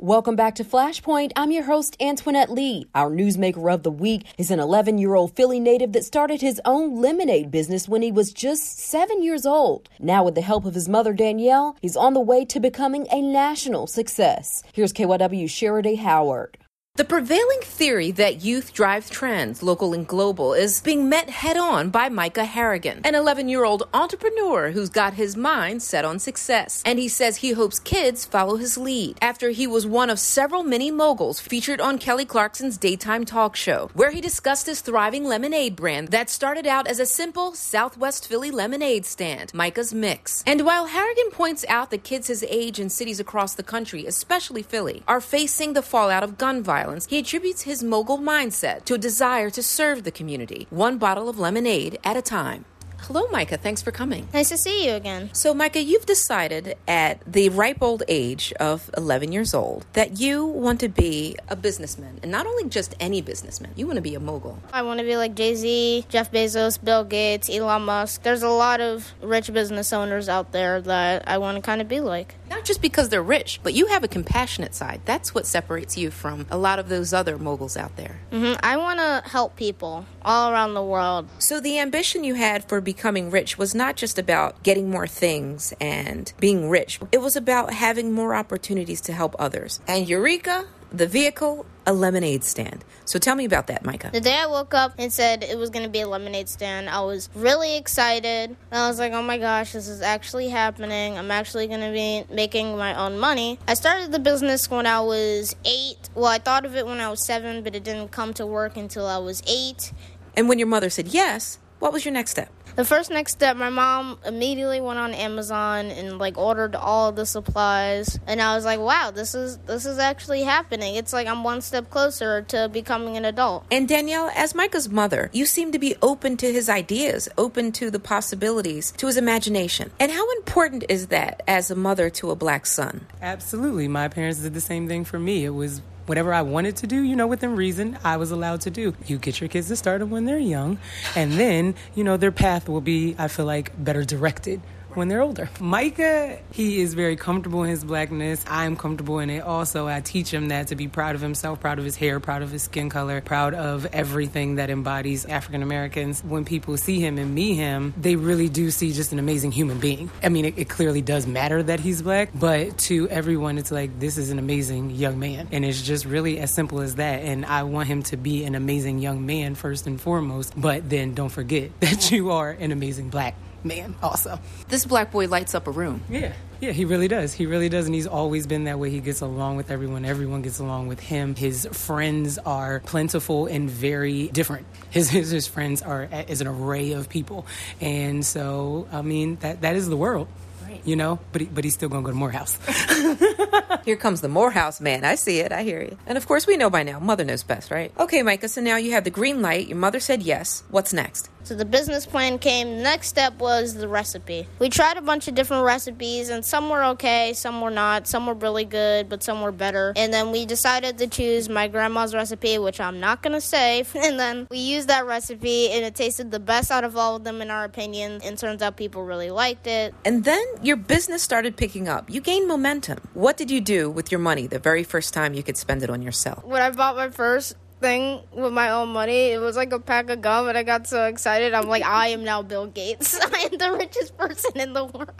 Welcome 0.00 0.36
back 0.36 0.54
to 0.54 0.64
Flashpoint. 0.64 1.32
I'm 1.34 1.50
your 1.50 1.64
host, 1.64 1.96
Antoinette 2.00 2.52
Lee. 2.52 2.86
Our 2.94 3.10
newsmaker 3.10 3.74
of 3.74 3.82
the 3.82 3.90
week 3.90 4.26
is 4.38 4.52
an 4.52 4.60
11 4.60 4.98
year 4.98 5.16
old 5.16 5.34
Philly 5.34 5.58
native 5.58 5.90
that 5.90 6.04
started 6.04 6.40
his 6.40 6.60
own 6.64 7.02
lemonade 7.02 7.50
business 7.50 7.88
when 7.88 8.02
he 8.02 8.12
was 8.12 8.32
just 8.32 8.78
seven 8.78 9.24
years 9.24 9.44
old. 9.44 9.88
Now, 9.98 10.22
with 10.22 10.36
the 10.36 10.40
help 10.40 10.66
of 10.66 10.74
his 10.76 10.88
mother, 10.88 11.12
Danielle, 11.12 11.76
he's 11.82 11.96
on 11.96 12.14
the 12.14 12.20
way 12.20 12.44
to 12.44 12.60
becoming 12.60 13.08
a 13.10 13.20
national 13.20 13.88
success. 13.88 14.62
Here's 14.72 14.92
KYW 14.92 15.50
Sheridan 15.50 15.96
Howard. 15.96 16.58
The 16.98 17.04
prevailing 17.04 17.60
theory 17.60 18.10
that 18.10 18.42
youth 18.42 18.74
drives 18.74 19.08
trends, 19.08 19.62
local 19.62 19.94
and 19.94 20.04
global, 20.04 20.52
is 20.52 20.80
being 20.80 21.08
met 21.08 21.30
head 21.30 21.56
on 21.56 21.90
by 21.90 22.08
Micah 22.08 22.44
Harrigan, 22.44 23.02
an 23.04 23.14
11 23.14 23.48
year 23.48 23.62
old 23.62 23.88
entrepreneur 23.94 24.72
who's 24.72 24.88
got 24.88 25.14
his 25.14 25.36
mind 25.36 25.80
set 25.80 26.04
on 26.04 26.18
success. 26.18 26.82
And 26.84 26.98
he 26.98 27.06
says 27.06 27.36
he 27.36 27.52
hopes 27.52 27.78
kids 27.78 28.24
follow 28.24 28.56
his 28.56 28.76
lead 28.76 29.16
after 29.22 29.50
he 29.50 29.64
was 29.64 29.86
one 29.86 30.10
of 30.10 30.18
several 30.18 30.64
mini 30.64 30.90
moguls 30.90 31.38
featured 31.38 31.80
on 31.80 31.98
Kelly 31.98 32.24
Clarkson's 32.24 32.76
daytime 32.76 33.24
talk 33.24 33.54
show, 33.54 33.90
where 33.94 34.10
he 34.10 34.20
discussed 34.20 34.66
his 34.66 34.80
thriving 34.80 35.22
lemonade 35.22 35.76
brand 35.76 36.08
that 36.08 36.28
started 36.28 36.66
out 36.66 36.88
as 36.88 36.98
a 36.98 37.06
simple 37.06 37.54
Southwest 37.54 38.26
Philly 38.26 38.50
lemonade 38.50 39.06
stand, 39.06 39.54
Micah's 39.54 39.92
Mixx. 39.92 40.42
And 40.48 40.66
while 40.66 40.86
Harrigan 40.86 41.30
points 41.30 41.64
out 41.68 41.92
that 41.92 42.02
kids 42.02 42.26
his 42.26 42.42
age 42.48 42.80
in 42.80 42.90
cities 42.90 43.20
across 43.20 43.54
the 43.54 43.62
country, 43.62 44.04
especially 44.04 44.64
Philly, 44.64 45.04
are 45.06 45.20
facing 45.20 45.74
the 45.74 45.82
fallout 45.82 46.24
of 46.24 46.36
gun 46.36 46.60
violence, 46.60 46.87
he 47.06 47.18
attributes 47.18 47.62
his 47.62 47.82
mogul 47.82 48.18
mindset 48.18 48.84
to 48.84 48.94
a 48.94 48.98
desire 48.98 49.50
to 49.50 49.62
serve 49.62 50.04
the 50.04 50.10
community, 50.10 50.66
one 50.70 50.98
bottle 50.98 51.28
of 51.28 51.38
lemonade 51.38 51.98
at 52.04 52.16
a 52.16 52.22
time. 52.22 52.64
Hello, 53.02 53.26
Micah. 53.30 53.56
Thanks 53.56 53.80
for 53.80 53.90
coming. 53.90 54.28
Nice 54.34 54.50
to 54.50 54.58
see 54.58 54.86
you 54.86 54.92
again. 54.92 55.30
So, 55.32 55.54
Micah, 55.54 55.82
you've 55.82 56.04
decided 56.04 56.76
at 56.86 57.20
the 57.26 57.48
ripe 57.48 57.80
old 57.80 58.02
age 58.06 58.52
of 58.60 58.90
11 58.96 59.32
years 59.32 59.54
old 59.54 59.86
that 59.94 60.20
you 60.20 60.44
want 60.44 60.80
to 60.80 60.88
be 60.88 61.36
a 61.48 61.56
businessman. 61.56 62.18
And 62.22 62.30
not 62.30 62.46
only 62.46 62.68
just 62.68 62.94
any 63.00 63.22
businessman, 63.22 63.72
you 63.76 63.86
want 63.86 63.96
to 63.96 64.02
be 64.02 64.14
a 64.14 64.20
mogul. 64.20 64.58
I 64.72 64.82
want 64.82 65.00
to 65.00 65.06
be 65.06 65.16
like 65.16 65.34
Jay 65.34 65.54
Z, 65.54 66.06
Jeff 66.10 66.30
Bezos, 66.30 66.82
Bill 66.82 67.04
Gates, 67.04 67.48
Elon 67.48 67.82
Musk. 67.82 68.22
There's 68.22 68.42
a 68.42 68.48
lot 68.50 68.80
of 68.80 69.14
rich 69.22 69.50
business 69.52 69.92
owners 69.92 70.28
out 70.28 70.52
there 70.52 70.82
that 70.82 71.26
I 71.26 71.38
want 71.38 71.56
to 71.56 71.62
kind 71.62 71.80
of 71.80 71.88
be 71.88 72.00
like. 72.00 72.34
Not 72.50 72.64
just 72.64 72.82
because 72.82 73.08
they're 73.08 73.22
rich, 73.22 73.60
but 73.62 73.72
you 73.74 73.86
have 73.86 74.04
a 74.04 74.08
compassionate 74.08 74.74
side. 74.74 75.00
That's 75.04 75.34
what 75.34 75.46
separates 75.46 75.96
you 75.96 76.10
from 76.10 76.46
a 76.50 76.58
lot 76.58 76.78
of 76.78 76.88
those 76.88 77.12
other 77.12 77.38
moguls 77.38 77.76
out 77.76 77.96
there. 77.96 78.20
Mm-hmm. 78.32 78.58
I 78.62 78.76
want 78.76 78.98
to 78.98 79.30
help 79.30 79.56
people 79.56 80.04
all 80.22 80.50
around 80.50 80.74
the 80.74 80.82
world. 80.82 81.28
So, 81.38 81.60
the 81.60 81.78
ambition 81.78 82.24
you 82.24 82.34
had 82.34 82.68
for 82.68 82.80
becoming 82.88 83.30
rich 83.30 83.58
was 83.58 83.74
not 83.74 83.96
just 83.96 84.18
about 84.18 84.62
getting 84.62 84.88
more 84.88 85.06
things 85.06 85.74
and 85.78 86.32
being 86.40 86.70
rich, 86.70 86.98
it 87.12 87.20
was 87.20 87.36
about 87.36 87.70
having 87.70 88.12
more 88.12 88.34
opportunities 88.34 89.02
to 89.02 89.12
help 89.12 89.36
others. 89.38 89.78
And 89.86 90.08
Eureka, 90.08 90.64
the 90.90 91.06
vehicle, 91.06 91.66
a 91.86 91.92
lemonade 91.92 92.44
stand. 92.44 92.86
So 93.04 93.18
tell 93.18 93.34
me 93.34 93.44
about 93.44 93.66
that, 93.66 93.84
Micah. 93.84 94.08
The 94.10 94.22
day 94.22 94.38
I 94.38 94.46
woke 94.46 94.72
up 94.72 94.94
and 94.96 95.12
said 95.12 95.44
it 95.44 95.58
was 95.58 95.68
going 95.68 95.82
to 95.82 95.90
be 95.90 96.00
a 96.00 96.08
lemonade 96.08 96.48
stand, 96.48 96.88
I 96.88 97.02
was 97.02 97.28
really 97.34 97.76
excited. 97.76 98.56
And 98.70 98.80
I 98.84 98.88
was 98.88 98.98
like, 98.98 99.12
oh 99.12 99.22
my 99.22 99.36
gosh, 99.36 99.72
this 99.72 99.86
is 99.86 100.00
actually 100.00 100.48
happening. 100.48 101.18
I'm 101.18 101.30
actually 101.30 101.66
going 101.66 101.80
to 101.80 101.92
be 101.92 102.24
making 102.34 102.74
my 102.78 102.98
own 102.98 103.18
money. 103.18 103.58
I 103.68 103.74
started 103.74 104.12
the 104.12 104.18
business 104.18 104.70
when 104.70 104.86
I 104.86 105.02
was 105.02 105.54
eight. 105.66 106.08
Well, 106.14 106.24
I 106.24 106.38
thought 106.38 106.64
of 106.64 106.74
it 106.74 106.86
when 106.86 107.00
I 107.00 107.10
was 107.10 107.22
seven, 107.22 107.62
but 107.62 107.74
it 107.74 107.84
didn't 107.84 108.12
come 108.12 108.32
to 108.32 108.46
work 108.46 108.78
until 108.78 109.06
I 109.06 109.18
was 109.18 109.42
eight. 109.46 109.92
And 110.34 110.48
when 110.48 110.58
your 110.58 110.68
mother 110.68 110.88
said 110.88 111.08
yes, 111.08 111.58
what 111.80 111.92
was 111.92 112.06
your 112.06 112.14
next 112.14 112.30
step? 112.32 112.50
The 112.76 112.84
first 112.84 113.10
next 113.10 113.32
step, 113.32 113.56
my 113.56 113.70
mom 113.70 114.18
immediately 114.24 114.80
went 114.80 114.98
on 114.98 115.14
Amazon 115.14 115.86
and 115.86 116.18
like 116.18 116.38
ordered 116.38 116.74
all 116.76 117.12
the 117.12 117.26
supplies, 117.26 118.18
and 118.26 118.40
I 118.40 118.54
was 118.54 118.64
like, 118.64 118.80
"Wow, 118.80 119.10
this 119.10 119.34
is 119.34 119.58
this 119.66 119.86
is 119.86 119.98
actually 119.98 120.42
happening." 120.42 120.94
It's 120.94 121.12
like 121.12 121.26
I'm 121.26 121.42
one 121.42 121.60
step 121.60 121.90
closer 121.90 122.42
to 122.42 122.68
becoming 122.68 123.16
an 123.16 123.24
adult. 123.24 123.64
And 123.70 123.88
Danielle, 123.88 124.30
as 124.34 124.54
Micah's 124.54 124.88
mother, 124.88 125.30
you 125.32 125.46
seem 125.46 125.72
to 125.72 125.78
be 125.78 125.96
open 126.02 126.36
to 126.38 126.52
his 126.52 126.68
ideas, 126.68 127.28
open 127.36 127.72
to 127.72 127.90
the 127.90 127.98
possibilities, 127.98 128.92
to 128.98 129.06
his 129.06 129.16
imagination. 129.16 129.90
And 129.98 130.12
how 130.12 130.30
important 130.32 130.84
is 130.88 131.08
that 131.08 131.42
as 131.48 131.70
a 131.70 131.74
mother 131.74 132.10
to 132.10 132.30
a 132.30 132.36
black 132.36 132.66
son? 132.66 133.06
Absolutely. 133.20 133.88
My 133.88 134.08
parents 134.08 134.40
did 134.40 134.54
the 134.54 134.60
same 134.60 134.88
thing 134.88 135.04
for 135.04 135.18
me. 135.18 135.44
It 135.44 135.50
was 135.50 135.82
whatever 136.08 136.32
I 136.32 136.42
wanted 136.42 136.76
to 136.76 136.86
do, 136.86 137.02
you 137.02 137.14
know, 137.14 137.26
within 137.26 137.54
reason, 137.54 137.98
I 138.02 138.16
was 138.16 138.30
allowed 138.30 138.62
to 138.62 138.70
do. 138.70 138.94
You 139.06 139.18
get 139.18 139.40
your 139.40 139.48
kids 139.48 139.68
to 139.68 139.76
start 139.76 140.00
them 140.00 140.10
when 140.10 140.24
they're 140.24 140.38
young, 140.38 140.78
and 141.14 141.32
then, 141.32 141.74
you 141.94 142.04
know, 142.04 142.16
their 142.16 142.32
path 142.32 142.68
will 142.68 142.80
be, 142.80 143.14
I 143.18 143.28
feel 143.28 143.46
like, 143.46 143.72
better 143.82 144.04
directed 144.04 144.60
when 144.94 145.08
they're 145.08 145.22
older. 145.22 145.48
Micah, 145.60 146.38
he 146.52 146.80
is 146.80 146.94
very 146.94 147.16
comfortable 147.16 147.62
in 147.62 147.70
his 147.70 147.84
blackness. 147.84 148.44
I'm 148.48 148.76
comfortable 148.76 149.18
in 149.18 149.30
it 149.30 149.42
also. 149.42 149.86
I 149.86 150.00
teach 150.00 150.32
him 150.32 150.48
that 150.48 150.68
to 150.68 150.76
be 150.76 150.88
proud 150.88 151.14
of 151.14 151.20
himself, 151.20 151.60
proud 151.60 151.78
of 151.78 151.84
his 151.84 151.96
hair, 151.96 152.20
proud 152.20 152.42
of 152.42 152.50
his 152.50 152.62
skin 152.62 152.90
color, 152.90 153.20
proud 153.20 153.54
of 153.54 153.86
everything 153.86 154.56
that 154.56 154.70
embodies 154.70 155.24
African 155.24 155.62
Americans. 155.62 156.22
When 156.22 156.44
people 156.44 156.76
see 156.76 157.00
him 157.00 157.18
and 157.18 157.34
meet 157.34 157.54
him, 157.54 157.94
they 157.96 158.16
really 158.16 158.48
do 158.48 158.70
see 158.70 158.92
just 158.92 159.12
an 159.12 159.18
amazing 159.18 159.52
human 159.52 159.78
being. 159.78 160.10
I 160.22 160.28
mean, 160.28 160.44
it, 160.44 160.58
it 160.58 160.68
clearly 160.68 161.02
does 161.02 161.26
matter 161.26 161.62
that 161.62 161.80
he's 161.80 162.02
black, 162.02 162.30
but 162.34 162.76
to 162.78 163.08
everyone, 163.08 163.58
it's 163.58 163.70
like, 163.70 163.98
this 163.98 164.18
is 164.18 164.30
an 164.30 164.38
amazing 164.38 164.90
young 164.90 165.18
man. 165.18 165.48
And 165.52 165.64
it's 165.64 165.82
just 165.82 166.04
really 166.04 166.38
as 166.38 166.52
simple 166.52 166.80
as 166.80 166.96
that. 166.96 167.22
And 167.22 167.44
I 167.46 167.62
want 167.64 167.88
him 167.88 168.02
to 168.04 168.16
be 168.16 168.44
an 168.44 168.54
amazing 168.54 168.98
young 168.98 169.26
man 169.26 169.54
first 169.54 169.86
and 169.86 170.00
foremost, 170.00 170.54
but 170.56 170.88
then 170.88 171.14
don't 171.14 171.28
forget 171.28 171.70
that 171.80 172.10
you 172.10 172.30
are 172.30 172.50
an 172.50 172.72
amazing 172.72 173.10
black 173.10 173.34
man 173.64 173.94
also. 174.02 174.38
This 174.68 174.84
black 174.84 175.12
boy 175.12 175.26
lights 175.28 175.54
up 175.54 175.66
a 175.66 175.70
room. 175.70 176.02
Yeah. 176.08 176.32
Yeah, 176.60 176.72
he 176.72 176.84
really 176.84 177.06
does. 177.06 177.32
He 177.32 177.46
really 177.46 177.68
does. 177.68 177.86
And 177.86 177.94
he's 177.94 178.08
always 178.08 178.46
been 178.46 178.64
that 178.64 178.78
way. 178.80 178.90
He 178.90 179.00
gets 179.00 179.20
along 179.20 179.56
with 179.56 179.70
everyone. 179.70 180.04
Everyone 180.04 180.42
gets 180.42 180.58
along 180.58 180.88
with 180.88 180.98
him. 180.98 181.36
His 181.36 181.68
friends 181.70 182.36
are 182.38 182.80
plentiful 182.80 183.46
and 183.46 183.70
very 183.70 184.28
different. 184.28 184.66
His, 184.90 185.08
his, 185.08 185.30
his 185.30 185.46
friends 185.46 185.82
are 185.82 186.08
is 186.26 186.40
an 186.40 186.48
array 186.48 186.92
of 186.92 187.08
people. 187.08 187.46
And 187.80 188.26
so, 188.26 188.88
I 188.90 189.02
mean, 189.02 189.36
that, 189.36 189.60
that 189.60 189.76
is 189.76 189.88
the 189.88 189.96
world. 189.96 190.26
Right. 190.64 190.80
You 190.84 190.96
know, 190.96 191.20
but 191.32 191.42
he, 191.42 191.46
but 191.46 191.62
he's 191.64 191.74
still 191.74 191.88
gonna 191.88 192.02
go 192.02 192.10
to 192.10 192.16
Morehouse. 192.16 192.58
Here 193.84 193.96
comes 193.96 194.20
the 194.20 194.28
Morehouse 194.28 194.80
man. 194.80 195.04
I 195.04 195.14
see 195.14 195.38
it. 195.38 195.52
I 195.52 195.62
hear 195.62 195.80
you. 195.80 195.96
And 196.06 196.18
of 196.18 196.26
course, 196.26 196.46
we 196.46 196.56
know 196.56 196.68
by 196.70 196.82
now. 196.82 196.98
Mother 196.98 197.24
knows 197.24 197.42
best, 197.42 197.70
right? 197.70 197.92
Okay, 197.98 198.22
Micah. 198.22 198.48
So 198.48 198.60
now 198.60 198.76
you 198.76 198.92
have 198.92 199.04
the 199.04 199.10
green 199.10 199.40
light. 199.40 199.68
Your 199.68 199.78
mother 199.78 200.00
said 200.00 200.22
yes. 200.22 200.64
What's 200.70 200.92
next? 200.92 201.30
So 201.48 201.54
the 201.54 201.64
business 201.64 202.04
plan 202.04 202.38
came. 202.38 202.76
The 202.76 202.82
next 202.82 203.08
step 203.08 203.38
was 203.38 203.72
the 203.72 203.88
recipe. 203.88 204.46
We 204.58 204.68
tried 204.68 204.98
a 204.98 205.00
bunch 205.00 205.28
of 205.28 205.34
different 205.34 205.64
recipes, 205.64 206.28
and 206.28 206.44
some 206.44 206.68
were 206.68 206.84
okay, 206.84 207.32
some 207.32 207.62
were 207.62 207.70
not. 207.70 208.06
Some 208.06 208.26
were 208.26 208.34
really 208.34 208.66
good, 208.66 209.08
but 209.08 209.22
some 209.22 209.40
were 209.40 209.50
better. 209.50 209.94
And 209.96 210.12
then 210.12 210.30
we 210.30 210.44
decided 210.44 210.98
to 210.98 211.06
choose 211.06 211.48
my 211.48 211.66
grandma's 211.66 212.14
recipe, 212.14 212.58
which 212.58 212.82
I'm 212.82 213.00
not 213.00 213.22
gonna 213.22 213.40
say. 213.40 213.82
And 213.94 214.20
then 214.20 214.46
we 214.50 214.58
used 214.58 214.88
that 214.88 215.06
recipe, 215.06 215.70
and 215.70 215.86
it 215.86 215.94
tasted 215.94 216.30
the 216.30 216.38
best 216.38 216.70
out 216.70 216.84
of 216.84 216.98
all 216.98 217.16
of 217.16 217.24
them, 217.24 217.40
in 217.40 217.50
our 217.50 217.64
opinion. 217.64 218.20
And 218.22 218.36
turns 218.36 218.60
out 218.60 218.76
people 218.76 219.02
really 219.02 219.30
liked 219.30 219.66
it. 219.66 219.94
And 220.04 220.24
then 220.24 220.44
your 220.60 220.76
business 220.76 221.22
started 221.22 221.56
picking 221.56 221.88
up. 221.88 222.10
You 222.10 222.20
gained 222.20 222.46
momentum. 222.46 222.98
What 223.14 223.38
did 223.38 223.50
you 223.50 223.62
do 223.62 223.88
with 223.88 224.12
your 224.12 224.18
money 224.18 224.46
the 224.46 224.58
very 224.58 224.84
first 224.84 225.14
time 225.14 225.32
you 225.32 225.42
could 225.42 225.56
spend 225.56 225.82
it 225.82 225.88
on 225.88 226.02
yourself? 226.02 226.44
When 226.44 226.60
I 226.60 226.70
bought 226.70 226.94
my 226.94 227.08
first 227.08 227.56
thing 227.80 228.20
with 228.32 228.52
my 228.52 228.70
own 228.70 228.90
money. 228.90 229.30
It 229.30 229.40
was 229.40 229.56
like 229.56 229.72
a 229.72 229.78
pack 229.78 230.10
of 230.10 230.20
gum, 230.20 230.48
and 230.48 230.58
I 230.58 230.62
got 230.62 230.86
so 230.86 231.06
excited. 231.06 231.54
I'm 231.54 231.68
like, 231.68 231.84
I 231.84 232.08
am 232.08 232.24
now 232.24 232.42
Bill 232.42 232.66
Gates. 232.66 233.18
I 233.34 233.48
am 233.52 233.58
the 233.58 233.76
richest 233.78 234.16
person 234.16 234.58
in 234.58 234.72
the 234.72 234.84
world. 234.84 235.12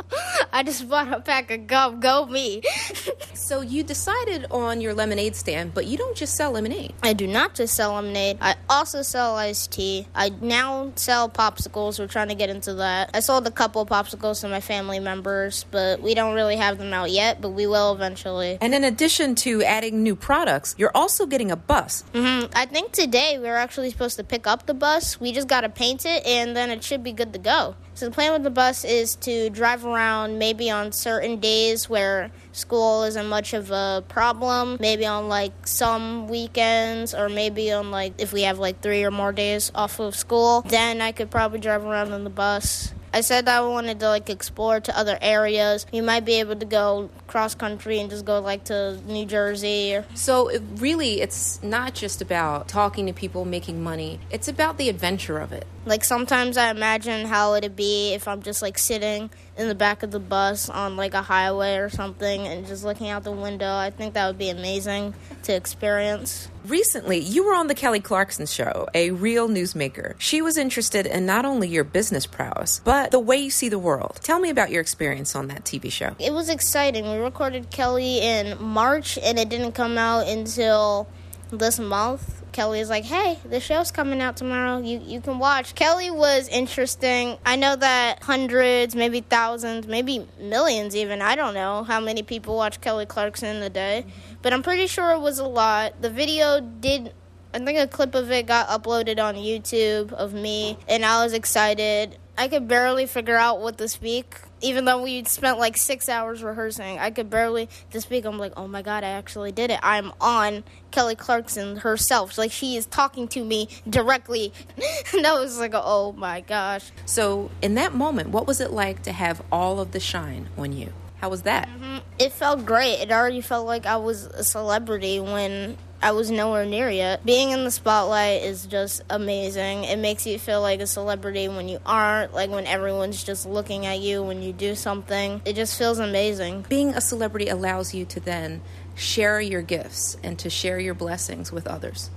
I 0.53 0.63
just 0.63 0.89
bought 0.89 1.13
a 1.13 1.21
pack 1.21 1.51
of 1.51 1.67
gum. 1.67 2.01
Go 2.01 2.27
me. 2.27 2.63
so 3.35 3.61
you 3.61 3.83
decided 3.83 4.47
on 4.51 4.81
your 4.81 4.95
lemonade 4.95 5.37
stand, 5.37 5.75
but 5.75 5.87
you 5.87 5.97
don't 5.97 6.17
just 6.17 6.35
sell 6.35 6.53
lemonade. 6.53 6.95
I 7.03 7.13
do 7.13 7.27
not 7.27 7.55
just 7.55 7.75
sell 7.75 7.93
lemonade. 7.95 8.39
I 8.41 8.57
also 8.69 9.03
sell 9.03 9.37
iced 9.37 9.73
tea. 9.73 10.07
I 10.15 10.31
now 10.41 10.93
sell 10.97 11.29
popsicles. 11.29 11.99
We're 11.99 12.07
trying 12.07 12.29
to 12.29 12.35
get 12.35 12.51
into 12.51 12.75
that. 12.75 13.11
I 13.15 13.21
sold 13.21 13.47
a 13.47 13.51
couple 13.51 13.85
popsicles 13.87 14.41
to 14.41 14.49
my 14.49 14.61
family 14.61 15.01
members, 15.01 15.65
but 15.71 16.01
we 16.01 16.15
don't 16.15 16.35
really 16.35 16.57
have 16.57 16.79
them 16.79 16.93
out 16.93 17.11
yet, 17.11 17.41
but 17.41 17.51
we 17.51 17.67
will 17.67 17.95
eventually. 17.95 18.59
And 18.61 18.75
in 18.75 18.85
addition 18.85 19.35
to 19.37 19.63
adding 19.63 20.03
new 20.03 20.17
products, 20.17 20.75
you're 20.79 20.93
also 20.95 21.27
getting 21.27 21.51
a 21.51 21.57
bus. 21.57 22.05
Mm-hmm. 22.13 22.48
I 22.55 22.67
think 22.67 22.93
today 22.93 23.39
we 23.39 23.49
are 23.49 23.57
actually 23.57 23.91
supposed 23.91 24.17
to 24.17 24.25
pick 24.25 24.47
up 24.47 24.67
the 24.67 24.75
bus. 24.75 25.21
We 25.21 25.33
just 25.33 25.49
got 25.49 25.61
to 25.61 25.69
paint 25.69 26.05
it 26.05 26.27
and 26.27 26.57
then 26.57 26.71
it 26.71 26.83
should 26.83 27.05
be 27.05 27.13
good 27.13 27.33
to 27.33 27.39
go. 27.39 27.77
So 27.95 28.07
the 28.07 28.11
plan 28.11 28.33
with 28.33 28.43
the 28.43 28.51
bus 28.51 28.85
is 28.85 29.17
to 29.17 29.51
drive 29.51 29.85
around 29.85 30.39
maybe 30.39 30.71
on 30.71 30.93
certain 30.93 31.41
days 31.41 31.89
where 31.89 32.31
school 32.53 33.05
isn't 33.05 33.27
much 33.27 33.55
of 33.55 33.71
a 33.71 34.05
problem, 34.09 34.77
maybe 34.81 35.05
on 35.07 35.29
like 35.29 35.67
some 35.67 36.29
weekends 36.29 37.15
or 37.15 37.29
maybe 37.29 37.71
on 37.71 37.91
like 37.91 38.15
if 38.19 38.33
we 38.33 38.43
have 38.43 38.59
like 38.59 38.81
3 38.81 39.05
or 39.05 39.11
more 39.11 39.33
days 39.33 39.71
off 39.75 40.01
of 40.01 40.17
school, 40.17 40.63
then 40.63 41.01
I 41.01 41.13
could 41.13 41.31
probably 41.31 41.61
drive 41.61 41.85
around 41.85 42.13
on 42.13 42.25
the 42.25 42.31
bus 42.31 42.93
I 43.19 43.21
said 43.21 43.49
I 43.49 43.63
wanted 43.63 43.99
to 43.99 44.07
like 44.07 44.31
explore 44.31 44.79
to 44.79 44.97
other 44.97 45.19
areas. 45.21 45.87
You 45.91 46.05
might 46.05 46.25
be 46.25 46.35
able 46.35 46.55
to 46.55 46.65
go 46.65 47.11
cross 47.27 47.53
country 47.53 47.99
and 47.99 48.09
just 48.09 48.25
go 48.25 48.39
like 48.39 48.63
to 48.67 48.97
New 49.09 49.27
Jersey. 49.27 49.99
So 50.15 50.47
it 50.47 50.63
really, 50.77 51.21
it's 51.21 51.61
not 51.61 51.95
just 51.95 52.23
about 52.23 52.69
talking 52.69 53.07
to 53.07 53.13
people, 53.13 53.45
making 53.45 53.83
money. 53.83 54.21
It's 54.31 54.47
about 54.47 54.79
the 54.79 54.89
adventure 54.89 55.39
of 55.39 55.51
it. 55.51 55.67
Like 55.85 56.05
sometimes 56.05 56.57
I 56.57 56.71
imagine 56.71 57.27
how 57.27 57.55
it'd 57.55 57.75
be 57.75 58.13
if 58.15 58.29
I'm 58.29 58.41
just 58.41 58.63
like 58.63 58.79
sitting 58.79 59.31
in 59.57 59.67
the 59.67 59.75
back 59.75 60.05
of 60.05 60.13
the 60.13 60.21
bus 60.21 60.71
on 60.71 60.97
like 60.97 61.15
a 61.15 61.23
highway 61.23 61.79
or 61.79 61.91
something 61.91 62.47
and 62.47 62.69
just 62.69 62.85
looking 62.85 63.09
out 63.09 63.25
the 63.25 63.33
window. 63.33 63.75
I 63.75 63.91
think 63.91 64.15
that 64.15 64.29
would 64.29 64.39
be 64.39 64.51
amazing 64.51 65.15
to 65.43 65.53
experience. 65.53 66.47
Recently, 66.69 67.19
you 67.19 67.47
were 67.47 67.55
on 67.55 67.69
the 67.69 67.75
Kelly 67.75 68.01
Clarkson 68.01 68.45
show, 68.45 68.89
a 68.93 69.11
real 69.11 69.49
newsmaker. 69.49 70.17
She 70.19 70.43
was 70.43 70.59
interested 70.59 71.07
in 71.07 71.25
not 71.25 71.47
only 71.47 71.67
your 71.67 71.83
business 71.83 72.27
prowess, 72.27 72.83
but 72.85 73.11
the 73.11 73.19
way 73.19 73.39
you 73.39 73.49
see 73.49 73.71
the 73.71 73.79
world. 73.79 74.19
Tell 74.23 74.39
me 74.39 74.51
about 74.51 74.71
your 74.71 74.83
experience 74.83 75.35
on 75.35 75.49
that 75.49 75.65
TV 75.65 75.91
show. 75.91 76.15
It 76.19 76.35
was 76.35 76.51
exciting. 76.51 77.11
We 77.11 77.17
recorded 77.17 77.71
Kelly 77.71 78.19
in 78.19 78.63
March 78.63 79.19
and 79.23 79.39
it 79.39 79.49
didn't 79.49 79.73
come 79.73 79.97
out 79.97 80.29
until 80.29 81.09
this 81.51 81.79
month, 81.79 82.38
Kelly 82.59 82.81
is 82.81 82.91
like, 82.91 83.05
"Hey, 83.05 83.39
the 83.45 83.61
show's 83.61 83.93
coming 83.93 84.21
out 84.21 84.37
tomorrow. 84.37 84.79
You 84.79 85.01
you 85.07 85.21
can 85.21 85.39
watch." 85.39 85.77
Kelly 85.77 86.11
was 86.11 86.49
interesting. 86.49 87.39
I 87.47 87.55
know 87.55 87.77
that 87.77 88.25
hundreds, 88.25 88.97
maybe 88.97 89.21
thousands, 89.21 89.87
maybe 89.87 90.27
millions 90.41 90.97
even. 90.97 91.23
I 91.23 91.37
don't 91.37 91.55
know 91.55 91.85
how 91.85 92.01
many 92.01 92.25
people 92.25 92.57
watch 92.57 92.81
Kelly 92.81 93.07
Clarkson 93.07 93.55
in 93.55 93.63
a 93.63 93.71
day, 93.71 94.07
but 94.43 94.53
I'm 94.53 94.65
pretty 94.65 94.89
sure 94.89 95.13
it 95.13 95.21
was 95.21 95.39
a 95.39 95.47
lot. 95.47 96.03
The 96.03 96.11
video 96.11 96.59
did 96.59 97.13
I 97.55 97.61
think 97.61 97.79
a 97.79 97.87
clip 97.87 98.17
of 98.17 98.29
it 98.33 98.49
got 98.49 98.67
uploaded 98.67 99.23
on 99.23 99.37
YouTube 99.37 100.13
of 100.13 100.35
me, 100.35 100.79
and 100.89 101.05
I 101.05 101.23
was 101.23 101.35
excited. 101.35 102.19
I 102.37 102.49
could 102.49 102.67
barely 102.67 103.07
figure 103.07 103.37
out 103.37 103.61
what 103.61 103.79
to 103.79 103.87
speak, 103.87 104.35
even 104.61 104.85
though 104.85 105.03
we 105.03 105.25
spent 105.25 105.59
like 105.59 105.77
six 105.77 106.09
hours 106.09 106.43
rehearsing. 106.43 106.99
I 106.99 107.11
could 107.11 107.31
barely 107.31 107.69
to 107.91 108.01
speak. 108.01 108.25
I'm 108.25 108.39
like, 108.39 108.53
oh 108.57 108.69
my 108.69 108.83
god, 108.83 109.05
I 109.05 109.11
actually 109.11 109.53
did 109.53 109.71
it. 109.71 109.81
I'm 109.83 110.13
on 110.21 110.65
Kelly 110.91 111.15
Clarkson 111.15 111.77
herself. 111.77 112.39
Like 112.39 112.53
she 112.53 112.77
is 112.77 112.87
talking 112.87 113.29
to 113.29 113.45
me 113.45 113.69
directly, 113.89 114.53
and 115.15 115.27
I 115.27 115.39
was 115.39 115.59
like, 115.59 115.73
oh 115.75 116.13
my 116.13 116.41
gosh. 116.41 116.91
So, 117.07 117.51
in 117.63 117.75
that 117.75 117.95
moment, 117.95 118.31
what 118.31 118.47
was 118.47 118.61
it 118.61 118.71
like 118.71 119.03
to 119.05 119.13
have 119.13 119.43
all 119.53 119.81
of 119.81 119.93
the 119.93 120.01
shine 120.01 120.49
on 120.57 120.73
you? 120.73 120.93
How 121.21 121.29
was 121.29 121.43
that? 121.43 121.69
Mm-hmm. 121.69 121.99
It 122.19 122.33
felt 122.33 122.65
great. 122.65 123.01
It 123.01 123.11
already 123.11 123.41
felt 123.41 123.67
like 123.67 123.87
I 123.87 123.97
was 123.97 124.27
a 124.27 124.45
celebrity 124.45 125.19
when 125.19 125.77
I 126.01 126.13
was 126.13 126.31
nowhere 126.31 126.65
near 126.65 126.89
yet. 126.89 127.27
Being 127.27 127.51
in 127.51 127.65
the 127.65 127.73
spotlight 127.73 128.43
is 128.43 128.67
just 128.67 129.03
amazing. 129.11 129.83
It 129.85 129.99
makes 129.99 130.27
you 130.27 130.39
feel 130.39 130.61
like 130.61 130.81
a 130.81 130.87
celebrity 130.87 131.49
when 131.49 131.69
you 131.69 131.81
aren't, 131.85 132.33
like 132.33 132.51
when 132.51 132.67
everyone's 132.67 133.25
just 133.25 133.47
looking 133.47 133.85
at 133.85 133.99
you 133.99 134.23
when 134.23 134.41
you 134.41 134.53
do 134.53 134.77
something. 134.77 135.43
It 135.45 135.57
just 135.57 135.77
feels 135.77 135.99
amazing. 135.99 136.67
Being 136.69 136.91
a 136.91 137.01
celebrity 137.01 137.49
allows 137.49 137.95
you 137.95 138.05
to 138.07 138.21
then 138.21 138.61
share 138.95 139.41
your 139.41 139.63
gifts 139.63 140.17
and 140.23 140.39
to 140.39 140.49
share 140.49 140.79
your 140.79 140.95
blessings 140.95 141.51
with 141.51 141.67
others. 141.67 142.11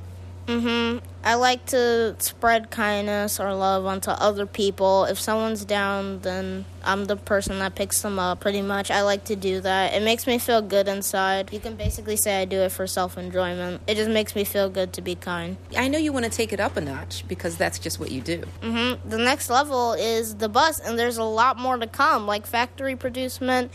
Mhm. 0.47 1.01
I 1.23 1.35
like 1.35 1.67
to 1.67 2.15
spread 2.17 2.71
kindness 2.71 3.39
or 3.39 3.53
love 3.53 3.85
onto 3.85 4.09
other 4.09 4.45
people. 4.47 5.05
If 5.05 5.19
someone's 5.19 5.63
down, 5.63 6.21
then 6.21 6.65
I'm 6.83 7.05
the 7.05 7.15
person 7.15 7.59
that 7.59 7.75
picks 7.75 8.01
them 8.01 8.17
up. 8.17 8.39
Pretty 8.39 8.63
much, 8.63 8.89
I 8.89 9.03
like 9.03 9.23
to 9.25 9.35
do 9.35 9.61
that. 9.61 9.93
It 9.93 10.01
makes 10.01 10.25
me 10.25 10.39
feel 10.39 10.61
good 10.63 10.87
inside. 10.87 11.53
You 11.53 11.59
can 11.59 11.75
basically 11.75 12.17
say 12.17 12.41
I 12.41 12.45
do 12.45 12.59
it 12.61 12.71
for 12.71 12.87
self 12.87 13.17
enjoyment. 13.19 13.81
It 13.85 13.95
just 13.95 14.09
makes 14.09 14.35
me 14.35 14.43
feel 14.43 14.67
good 14.69 14.93
to 14.93 15.01
be 15.01 15.13
kind. 15.13 15.57
I 15.77 15.87
know 15.87 15.99
you 15.99 16.11
want 16.11 16.25
to 16.25 16.31
take 16.31 16.51
it 16.51 16.59
up 16.59 16.75
a 16.75 16.81
notch 16.81 17.23
because 17.27 17.55
that's 17.55 17.77
just 17.77 17.99
what 17.99 18.11
you 18.11 18.21
do. 18.21 18.43
Mhm. 18.63 18.97
The 19.07 19.19
next 19.19 19.49
level 19.49 19.93
is 19.93 20.35
the 20.35 20.49
bus, 20.49 20.79
and 20.79 20.97
there's 20.97 21.17
a 21.17 21.23
lot 21.23 21.57
more 21.59 21.77
to 21.77 21.87
come, 21.87 22.25
like 22.25 22.47
factory 22.47 22.95
producement. 22.95 23.71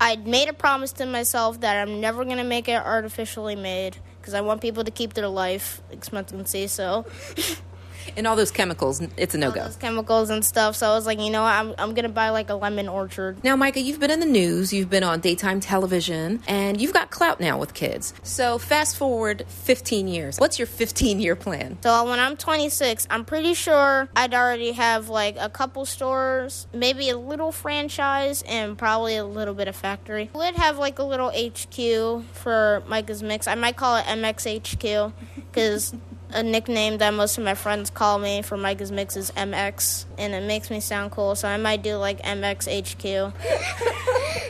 I 0.00 0.16
made 0.16 0.48
a 0.48 0.54
promise 0.54 0.92
to 0.94 1.06
myself 1.06 1.60
that 1.60 1.76
I'm 1.76 2.00
never 2.00 2.24
gonna 2.24 2.42
make 2.42 2.68
it 2.68 2.82
artificially 2.84 3.54
made 3.54 3.98
because 4.20 4.34
I 4.34 4.40
want 4.42 4.60
people 4.60 4.84
to 4.84 4.90
keep 4.90 5.14
their 5.14 5.28
life 5.28 5.80
expectancy. 5.90 6.66
So. 6.66 7.06
and 8.16 8.26
all 8.26 8.36
those 8.36 8.50
chemicals, 8.50 9.00
it's 9.16 9.34
a 9.34 9.38
no 9.38 9.50
go. 9.50 9.68
Chemicals 9.78 10.30
and 10.30 10.44
stuff. 10.44 10.76
So 10.76 10.88
I 10.88 10.94
was 10.94 11.06
like, 11.06 11.20
you 11.20 11.30
know, 11.30 11.42
what? 11.42 11.52
I'm 11.52 11.74
I'm 11.78 11.94
gonna 11.94 12.08
buy 12.08 12.30
like 12.30 12.50
a 12.50 12.54
lemon 12.54 12.88
orchard. 12.88 13.42
Now, 13.44 13.56
Micah, 13.56 13.80
you've 13.80 14.00
been 14.00 14.10
in 14.10 14.20
the 14.20 14.26
news, 14.26 14.72
you've 14.72 14.90
been 14.90 15.02
on 15.04 15.20
daytime 15.20 15.60
television, 15.60 16.42
and 16.46 16.80
you've 16.80 16.92
got 16.92 17.10
clout 17.10 17.40
now 17.40 17.58
with 17.58 17.74
kids. 17.74 18.14
So 18.22 18.58
fast 18.58 18.96
forward 18.96 19.44
15 19.48 20.08
years. 20.08 20.38
What's 20.38 20.58
your 20.58 20.66
15 20.66 21.20
year 21.20 21.36
plan? 21.36 21.78
So 21.82 22.08
when 22.08 22.18
I'm 22.18 22.36
26, 22.36 23.06
I'm 23.10 23.24
pretty 23.24 23.54
sure 23.54 24.08
I'd 24.16 24.34
already 24.34 24.72
have 24.72 25.08
like 25.08 25.36
a 25.38 25.48
couple 25.48 25.84
stores, 25.84 26.66
maybe 26.72 27.10
a 27.10 27.18
little 27.18 27.52
franchise, 27.52 28.42
and 28.46 28.76
probably 28.76 29.16
a 29.16 29.24
little 29.24 29.54
bit 29.54 29.68
of 29.68 29.76
factory. 29.76 30.30
I 30.34 30.38
Would 30.38 30.54
have 30.56 30.78
like 30.78 30.98
a 30.98 31.04
little 31.04 31.30
HQ 31.30 32.24
for 32.34 32.82
Micah's 32.86 33.22
Mixx. 33.22 33.48
I 33.48 33.54
might 33.54 33.76
call 33.76 33.96
it 33.96 34.04
MXHQ 34.04 35.12
because 35.36 35.94
a 36.32 36.42
nickname 36.42 36.98
that 36.98 37.14
most 37.14 37.38
of 37.38 37.44
my 37.44 37.54
friends 37.54 37.90
call 37.90 38.18
me 38.18 38.42
for 38.42 38.56
Micah's 38.56 38.90
Mixx 38.90 39.16
is 39.16 39.30
MX, 39.32 40.04
and 40.18 40.34
it 40.34 40.42
makes 40.44 40.70
me 40.70 40.80
sound 40.80 41.10
cool, 41.10 41.34
so 41.34 41.48
I 41.48 41.56
might 41.56 41.82
do 41.82 41.96
like 41.96 42.20
MXHQ. 42.22 43.32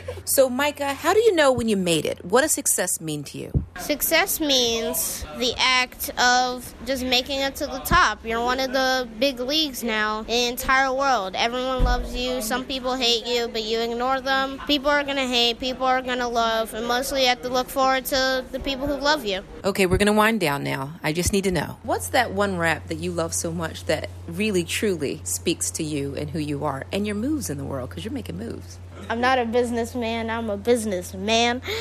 so, 0.25 0.49
Micah, 0.49 0.93
how 0.93 1.13
do 1.13 1.19
you 1.19 1.35
know 1.35 1.51
when 1.51 1.67
you 1.67 1.77
made 1.77 2.05
it? 2.05 2.23
What 2.23 2.41
does 2.41 2.51
success 2.51 3.01
mean 3.01 3.23
to 3.25 3.37
you? 3.37 3.63
Success 3.79 4.39
means 4.39 5.25
the 5.37 5.53
act 5.57 6.11
of 6.19 6.73
just 6.85 7.03
making 7.03 7.39
it 7.39 7.55
to 7.55 7.67
the 7.67 7.79
top. 7.79 8.25
You're 8.25 8.41
one 8.41 8.59
of 8.59 8.71
the 8.71 9.07
big 9.19 9.39
leagues 9.39 9.83
now 9.83 10.19
in 10.21 10.25
the 10.25 10.47
entire 10.47 10.93
world. 10.93 11.35
Everyone 11.35 11.83
loves 11.83 12.15
you. 12.15 12.41
Some 12.41 12.65
people 12.65 12.95
hate 12.95 13.25
you, 13.25 13.47
but 13.47 13.63
you 13.63 13.79
ignore 13.79 14.21
them. 14.21 14.59
People 14.67 14.89
are 14.89 15.03
going 15.03 15.17
to 15.17 15.27
hate, 15.27 15.59
people 15.59 15.85
are 15.85 16.01
going 16.01 16.19
to 16.19 16.27
love, 16.27 16.73
and 16.73 16.87
mostly 16.87 17.21
you 17.23 17.27
have 17.27 17.41
to 17.41 17.49
look 17.49 17.69
forward 17.69 18.05
to 18.05 18.45
the 18.51 18.59
people 18.59 18.87
who 18.87 18.95
love 18.95 19.25
you. 19.25 19.41
Okay, 19.63 19.85
we're 19.85 19.97
going 19.97 20.07
to 20.07 20.13
wind 20.13 20.39
down 20.39 20.63
now. 20.63 20.93
I 21.03 21.13
just 21.13 21.33
need 21.33 21.43
to 21.45 21.51
know 21.51 21.77
what's 21.83 22.09
that 22.09 22.31
one 22.31 22.57
rap 22.57 22.87
that 22.87 22.95
you 22.95 23.11
love 23.11 23.33
so 23.33 23.51
much 23.51 23.85
that 23.85 24.09
really, 24.27 24.63
truly 24.63 25.21
speaks 25.23 25.71
to 25.71 25.83
you 25.83 26.15
and 26.15 26.29
who 26.29 26.39
you 26.39 26.63
are 26.65 26.85
and 26.91 27.05
your 27.05 27.15
moves 27.15 27.49
in 27.49 27.57
the 27.57 27.63
world 27.63 27.89
because 27.89 28.05
you're 28.05 28.13
making 28.13 28.37
moves? 28.37 28.77
I'm 29.09 29.21
not 29.21 29.39
a 29.39 29.45
businessman, 29.45 30.29
I'm 30.29 30.49
a 30.49 30.57
businessman. 30.57 31.61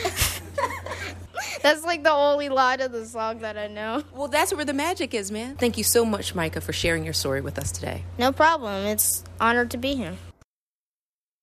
That's 1.62 1.84
like 1.84 2.02
the 2.02 2.12
only 2.12 2.48
line 2.48 2.80
of 2.80 2.92
the 2.92 3.04
song 3.04 3.40
that 3.40 3.58
I 3.58 3.66
know. 3.66 4.02
Well, 4.14 4.28
that's 4.28 4.54
where 4.54 4.64
the 4.64 4.72
magic 4.72 5.12
is, 5.12 5.30
man. 5.30 5.56
Thank 5.56 5.76
you 5.76 5.84
so 5.84 6.06
much, 6.06 6.34
Micah, 6.34 6.60
for 6.62 6.72
sharing 6.72 7.04
your 7.04 7.12
story 7.12 7.42
with 7.42 7.58
us 7.58 7.70
today. 7.70 8.02
No 8.18 8.32
problem. 8.32 8.86
It's 8.86 9.24
honored 9.38 9.70
to 9.72 9.76
be 9.76 9.94
here. 9.94 10.16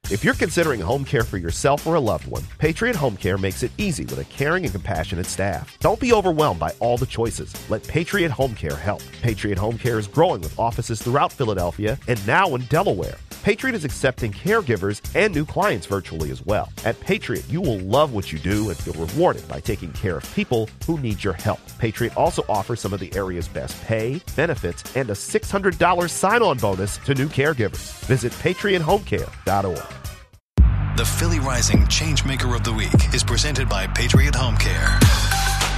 If 0.09 0.23
you're 0.23 0.33
considering 0.33 0.79
home 0.79 1.03
care 1.03 1.23
for 1.23 1.37
yourself 1.37 1.85
or 1.85 1.95
a 1.95 1.99
loved 1.99 2.27
one, 2.27 2.43
Patriot 2.59 2.95
Home 2.95 3.17
Care 3.17 3.37
makes 3.37 3.61
it 3.61 3.73
easy 3.77 4.05
with 4.05 4.19
a 4.19 4.23
caring 4.23 4.63
and 4.63 4.71
compassionate 4.71 5.25
staff. 5.25 5.77
Don't 5.81 5.99
be 5.99 6.13
overwhelmed 6.13 6.61
by 6.61 6.71
all 6.79 6.97
the 6.97 7.05
choices. 7.05 7.53
Let 7.69 7.85
Patriot 7.85 8.31
Home 8.31 8.55
Care 8.55 8.77
help. 8.77 9.03
Patriot 9.21 9.57
Home 9.57 9.77
Care 9.77 9.99
is 9.99 10.07
growing 10.07 10.39
with 10.39 10.57
offices 10.57 11.01
throughout 11.01 11.33
Philadelphia 11.33 11.99
and 12.07 12.25
now 12.25 12.55
in 12.55 12.61
Delaware. 12.67 13.17
Patriot 13.47 13.77
is 13.77 13.85
accepting 13.85 14.33
caregivers 14.33 14.99
and 15.15 15.33
new 15.33 15.45
clients 15.45 15.85
virtually 15.85 16.31
as 16.31 16.45
well. 16.45 16.69
At 16.83 16.99
Patriot, 16.99 17.49
you 17.49 17.61
will 17.61 17.79
love 17.79 18.11
what 18.11 18.29
you 18.29 18.39
do 18.39 18.67
and 18.67 18.77
feel 18.77 18.95
rewarded 18.95 19.47
by 19.47 19.61
taking 19.61 19.93
care 19.93 20.17
of 20.17 20.35
people 20.35 20.69
who 20.85 20.99
need 20.99 21.23
your 21.23 21.31
help. 21.31 21.61
Patriot 21.77 22.17
also 22.17 22.43
offers 22.49 22.81
some 22.81 22.91
of 22.91 22.99
the 22.99 23.09
area's 23.15 23.47
best 23.47 23.81
pay, 23.85 24.21
benefits, 24.35 24.83
and 24.97 25.09
a 25.09 25.13
$600 25.13 26.09
sign 26.09 26.41
on 26.41 26.57
bonus 26.57 26.97
to 27.05 27.15
new 27.15 27.29
caregivers. 27.29 28.03
Visit 28.03 28.33
patriothomecare.org. 28.33 30.97
The 30.97 31.05
Philly 31.05 31.39
Rising 31.39 31.83
Changemaker 31.83 32.53
of 32.53 32.65
the 32.65 32.73
Week 32.73 33.13
is 33.13 33.23
presented 33.23 33.69
by 33.69 33.87
Patriot 33.87 34.35
Home 34.35 34.57
Care. 34.57 34.99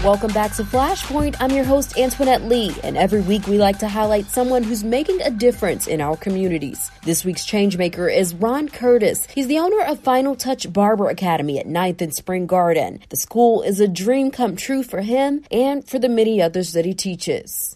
Welcome 0.04 0.32
back 0.32 0.54
to 0.54 0.64
Flashpoint. 0.64 1.36
I'm 1.42 1.52
your 1.52 1.66
host, 1.66 1.98
Antoinette 1.98 2.46
Lee, 2.46 2.74
and 2.86 2.96
every 2.96 3.20
week 3.20 3.48
we 3.48 3.58
like 3.58 3.80
to 3.80 3.90
highlight 3.90 4.28
someone 4.28 4.64
who's 4.64 4.82
making 4.82 5.22
a 5.22 5.30
difference 5.30 5.88
in 5.88 6.00
our 6.00 6.16
communities. 6.16 6.90
This 7.04 7.26
week's 7.26 7.46
changemaker 7.46 8.10
is 8.10 8.34
Ron 8.34 8.70
Curtis. 8.70 9.26
He's 9.26 9.48
the 9.48 9.60
owner 9.60 9.82
of 9.82 10.00
Final 10.00 10.38
Touch 10.38 10.72
Barber 10.72 11.10
Academy 11.10 11.60
at 11.60 11.68
9th 11.68 12.00
and 12.00 12.16
Spring 12.16 12.48
Garden. 12.48 13.02
The 13.10 13.18
school 13.18 13.62
is 13.62 13.82
a 13.82 13.90
dream 13.90 14.32
come 14.32 14.56
true 14.56 14.84
for 14.84 15.02
him 15.02 15.44
and 15.52 15.86
for 15.86 16.00
the 16.00 16.08
many 16.08 16.42
others 16.42 16.72
that 16.72 16.86
he 16.86 16.94
teaches. 16.94 17.76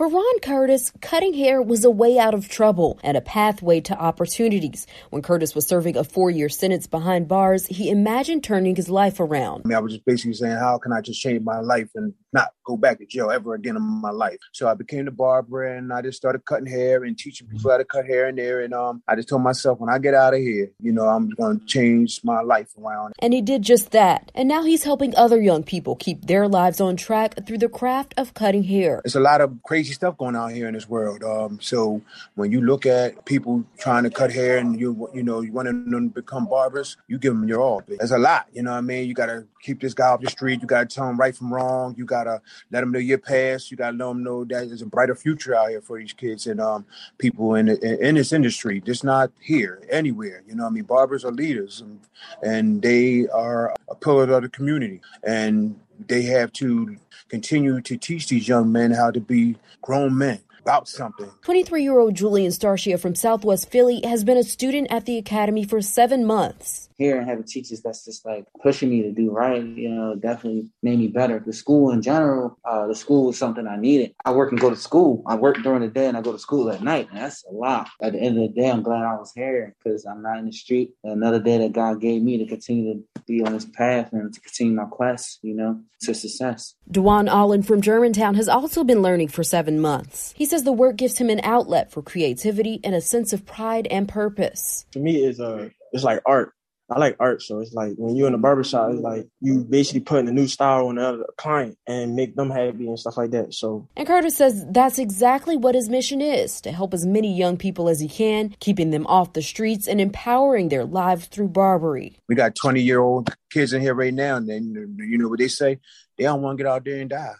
For 0.00 0.08
Ron 0.08 0.40
Curtis, 0.40 0.92
cutting 1.02 1.34
hair 1.34 1.60
was 1.60 1.84
a 1.84 1.90
way 1.90 2.18
out 2.18 2.32
of 2.32 2.48
trouble 2.48 2.98
and 3.02 3.18
a 3.18 3.20
pathway 3.20 3.82
to 3.82 3.94
opportunities. 3.94 4.86
When 5.10 5.20
Curtis 5.20 5.54
was 5.54 5.68
serving 5.68 5.98
a 5.98 6.04
four 6.04 6.30
year 6.30 6.48
sentence 6.48 6.86
behind 6.86 7.28
bars, 7.28 7.66
he 7.66 7.90
imagined 7.90 8.42
turning 8.42 8.76
his 8.76 8.88
life 8.88 9.20
around. 9.20 9.60
I 9.66 9.68
mean, 9.68 9.76
I 9.76 9.80
was 9.80 9.92
just 9.92 10.06
basically 10.06 10.32
saying, 10.32 10.56
how 10.56 10.78
can 10.78 10.94
I 10.94 11.02
just 11.02 11.20
change 11.20 11.44
my 11.44 11.60
life 11.60 11.90
and 11.94 12.14
not 12.32 12.48
go 12.64 12.78
back 12.78 12.96
to 13.00 13.04
jail 13.04 13.30
ever 13.30 13.52
again 13.52 13.76
in 13.76 13.82
my 13.82 14.08
life? 14.08 14.38
So 14.54 14.66
I 14.68 14.72
became 14.72 15.04
the 15.04 15.10
barber 15.10 15.64
and 15.64 15.92
I 15.92 16.00
just 16.00 16.16
started 16.16 16.46
cutting 16.46 16.64
hair 16.64 17.04
and 17.04 17.18
teaching 17.18 17.48
people 17.48 17.70
how 17.70 17.76
to 17.76 17.84
cut 17.84 18.06
hair 18.06 18.26
in 18.26 18.36
there. 18.36 18.62
And 18.62 18.72
um, 18.72 19.02
I 19.06 19.16
just 19.16 19.28
told 19.28 19.42
myself, 19.42 19.80
when 19.80 19.90
I 19.90 19.98
get 19.98 20.14
out 20.14 20.32
of 20.32 20.40
here, 20.40 20.72
you 20.80 20.92
know, 20.92 21.04
I'm 21.04 21.28
going 21.28 21.60
to 21.60 21.66
change 21.66 22.22
my 22.24 22.40
life 22.40 22.70
around. 22.82 23.12
And 23.18 23.34
he 23.34 23.42
did 23.42 23.60
just 23.60 23.90
that. 23.90 24.32
And 24.34 24.48
now 24.48 24.62
he's 24.62 24.82
helping 24.82 25.14
other 25.14 25.38
young 25.38 25.62
people 25.62 25.94
keep 25.94 26.24
their 26.24 26.48
lives 26.48 26.80
on 26.80 26.96
track 26.96 27.46
through 27.46 27.58
the 27.58 27.68
craft 27.68 28.14
of 28.16 28.32
cutting 28.32 28.62
hair. 28.62 29.02
It's 29.04 29.14
a 29.14 29.20
lot 29.20 29.42
of 29.42 29.62
crazy 29.62 29.89
crazy 29.90 29.94
stuff 29.96 30.16
going 30.18 30.36
on 30.36 30.54
here 30.54 30.68
in 30.68 30.74
this 30.74 30.88
world. 30.88 31.24
Um, 31.24 31.58
so 31.60 32.00
when 32.36 32.52
you 32.52 32.60
look 32.60 32.86
at 32.86 33.24
people 33.24 33.64
trying 33.78 34.04
to 34.04 34.10
cut 34.10 34.32
hair 34.32 34.58
and 34.58 34.78
you 34.78 35.10
you 35.12 35.22
know 35.22 35.40
you 35.40 35.52
want 35.52 35.66
them 35.66 35.90
to 35.90 36.22
become 36.22 36.46
barbers, 36.46 36.96
you 37.08 37.18
give 37.18 37.34
them 37.34 37.48
your 37.48 37.60
all. 37.60 37.82
There's 37.86 38.12
a 38.12 38.18
lot, 38.18 38.46
you 38.52 38.62
know 38.62 38.70
what 38.70 38.78
I 38.78 38.82
mean. 38.82 39.08
You 39.08 39.14
gotta 39.14 39.46
keep 39.60 39.80
this 39.80 39.94
guy 39.94 40.08
off 40.08 40.20
the 40.20 40.30
street. 40.30 40.60
You 40.60 40.68
gotta 40.68 40.86
tell 40.86 41.08
him 41.08 41.18
right 41.18 41.34
from 41.36 41.52
wrong. 41.52 41.94
You 41.98 42.04
gotta 42.04 42.40
let 42.70 42.82
him 42.82 42.92
know 42.92 43.00
your 43.00 43.18
past. 43.18 43.70
You 43.70 43.76
gotta 43.76 43.96
let 43.96 44.10
him 44.10 44.22
know 44.22 44.44
that 44.44 44.68
there's 44.68 44.82
a 44.82 44.86
brighter 44.86 45.16
future 45.16 45.54
out 45.56 45.70
here 45.70 45.82
for 45.82 45.98
these 45.98 46.12
kids 46.12 46.46
and 46.46 46.60
um, 46.60 46.84
people 47.18 47.56
in, 47.56 47.68
in, 47.68 48.04
in 48.04 48.14
this 48.14 48.32
industry. 48.32 48.80
Just 48.80 49.02
not 49.02 49.30
here, 49.40 49.82
anywhere. 49.90 50.42
You 50.46 50.54
know 50.54 50.64
what 50.64 50.70
I 50.70 50.74
mean. 50.74 50.84
Barbers 50.84 51.24
are 51.24 51.32
leaders 51.32 51.80
and, 51.80 52.00
and 52.42 52.82
they 52.82 53.26
are 53.28 53.74
a 53.88 53.94
pillar 53.94 54.30
of 54.30 54.42
the 54.42 54.48
community 54.48 55.00
and 55.24 55.74
they 56.08 56.22
have 56.22 56.52
to 56.54 56.96
continue 57.28 57.80
to 57.80 57.96
teach 57.96 58.28
these 58.28 58.48
young 58.48 58.72
men 58.72 58.90
how 58.90 59.10
to 59.10 59.20
be 59.20 59.56
grown 59.82 60.16
men 60.16 60.40
about 60.60 60.88
something. 60.88 61.30
23 61.42 61.82
year 61.82 61.98
old 61.98 62.14
Julian 62.14 62.52
Starshia 62.52 63.00
from 63.00 63.14
Southwest 63.14 63.70
Philly 63.70 64.00
has 64.04 64.24
been 64.24 64.36
a 64.36 64.44
student 64.44 64.88
at 64.90 65.06
the 65.06 65.16
academy 65.16 65.64
for 65.64 65.80
seven 65.80 66.24
months. 66.24 66.89
Here 67.00 67.18
and 67.18 67.26
having 67.26 67.44
teachers 67.44 67.80
that's 67.80 68.04
just 68.04 68.26
like 68.26 68.44
pushing 68.62 68.90
me 68.90 69.02
to 69.02 69.10
do 69.10 69.30
right, 69.30 69.64
you 69.64 69.88
know, 69.88 70.14
definitely 70.14 70.68
made 70.82 70.98
me 70.98 71.08
better. 71.08 71.42
The 71.44 71.52
school 71.52 71.90
in 71.92 72.02
general, 72.02 72.58
uh, 72.64 72.86
the 72.86 72.94
school 72.94 73.26
was 73.26 73.38
something 73.38 73.66
I 73.66 73.76
needed. 73.76 74.14
I 74.26 74.32
work 74.32 74.52
and 74.52 74.60
go 74.60 74.68
to 74.68 74.76
school. 74.76 75.22
I 75.26 75.34
work 75.34 75.56
during 75.62 75.80
the 75.80 75.88
day 75.88 76.06
and 76.06 76.16
I 76.16 76.20
go 76.20 76.32
to 76.32 76.38
school 76.38 76.70
at 76.70 76.82
night. 76.82 77.08
And 77.10 77.18
that's 77.18 77.42
a 77.44 77.52
lot. 77.52 77.88
At 78.02 78.12
the 78.12 78.20
end 78.20 78.36
of 78.36 78.42
the 78.42 78.60
day, 78.60 78.70
I'm 78.70 78.82
glad 78.82 79.02
I 79.02 79.16
was 79.16 79.32
here 79.34 79.74
because 79.82 80.04
I'm 80.04 80.22
not 80.22 80.38
in 80.38 80.46
the 80.46 80.52
street. 80.52 80.92
Another 81.02 81.40
day 81.40 81.56
that 81.56 81.72
God 81.72 82.02
gave 82.02 82.22
me 82.22 82.36
to 82.36 82.46
continue 82.46 82.94
to 82.94 83.22
be 83.26 83.42
on 83.42 83.54
this 83.54 83.64
path 83.64 84.12
and 84.12 84.32
to 84.34 84.40
continue 84.40 84.74
my 84.74 84.84
quest, 84.84 85.38
you 85.40 85.54
know, 85.54 85.80
to 86.02 86.14
success. 86.14 86.74
Dewan 86.90 87.28
Allen 87.28 87.62
from 87.62 87.80
Germantown 87.80 88.34
has 88.34 88.48
also 88.48 88.84
been 88.84 89.00
learning 89.00 89.28
for 89.28 89.42
seven 89.42 89.80
months. 89.80 90.34
He 90.36 90.44
says 90.44 90.64
the 90.64 90.72
work 90.72 90.96
gives 90.96 91.16
him 91.16 91.30
an 91.30 91.40
outlet 91.44 91.90
for 91.90 92.02
creativity 92.02 92.78
and 92.84 92.94
a 92.94 93.00
sense 93.00 93.32
of 93.32 93.46
pride 93.46 93.86
and 93.90 94.06
purpose. 94.06 94.84
To 94.92 94.98
me, 94.98 95.24
it's 95.24 95.40
uh, 95.40 95.70
it's 95.92 96.04
like 96.04 96.20
art. 96.26 96.52
I 96.90 96.98
like 96.98 97.16
art, 97.20 97.40
so 97.40 97.60
it's 97.60 97.72
like 97.72 97.94
when 97.96 98.16
you're 98.16 98.26
in 98.26 98.32
the 98.32 98.38
barbershop, 98.38 98.90
it's 98.90 99.00
like 99.00 99.28
you 99.40 99.62
basically 99.62 100.00
putting 100.00 100.28
a 100.28 100.32
new 100.32 100.48
style 100.48 100.88
on 100.88 100.96
the 100.96 101.24
client 101.36 101.78
and 101.86 102.16
make 102.16 102.34
them 102.34 102.50
happy 102.50 102.88
and 102.88 102.98
stuff 102.98 103.16
like 103.16 103.30
that. 103.30 103.54
So 103.54 103.88
And 103.96 104.08
Curtis 104.08 104.36
says 104.36 104.66
that's 104.68 104.98
exactly 104.98 105.56
what 105.56 105.76
his 105.76 105.88
mission 105.88 106.20
is 106.20 106.60
to 106.62 106.72
help 106.72 106.92
as 106.92 107.06
many 107.06 107.32
young 107.32 107.56
people 107.56 107.88
as 107.88 108.00
he 108.00 108.08
can, 108.08 108.56
keeping 108.58 108.90
them 108.90 109.06
off 109.06 109.34
the 109.34 109.42
streets 109.42 109.86
and 109.86 110.00
empowering 110.00 110.68
their 110.68 110.84
lives 110.84 111.26
through 111.26 111.48
Barbary. 111.48 112.16
We 112.28 112.34
got 112.34 112.56
20 112.56 112.82
year 112.82 112.98
old 112.98 113.36
kids 113.50 113.72
in 113.72 113.80
here 113.80 113.94
right 113.94 114.14
now, 114.14 114.36
and 114.36 114.48
then 114.48 114.96
you 114.98 115.16
know 115.16 115.28
what 115.28 115.38
they 115.38 115.48
say? 115.48 115.78
They 116.18 116.24
don't 116.24 116.42
want 116.42 116.58
to 116.58 116.64
get 116.64 116.70
out 116.70 116.84
there 116.84 117.00
and 117.00 117.08
die. 117.08 117.34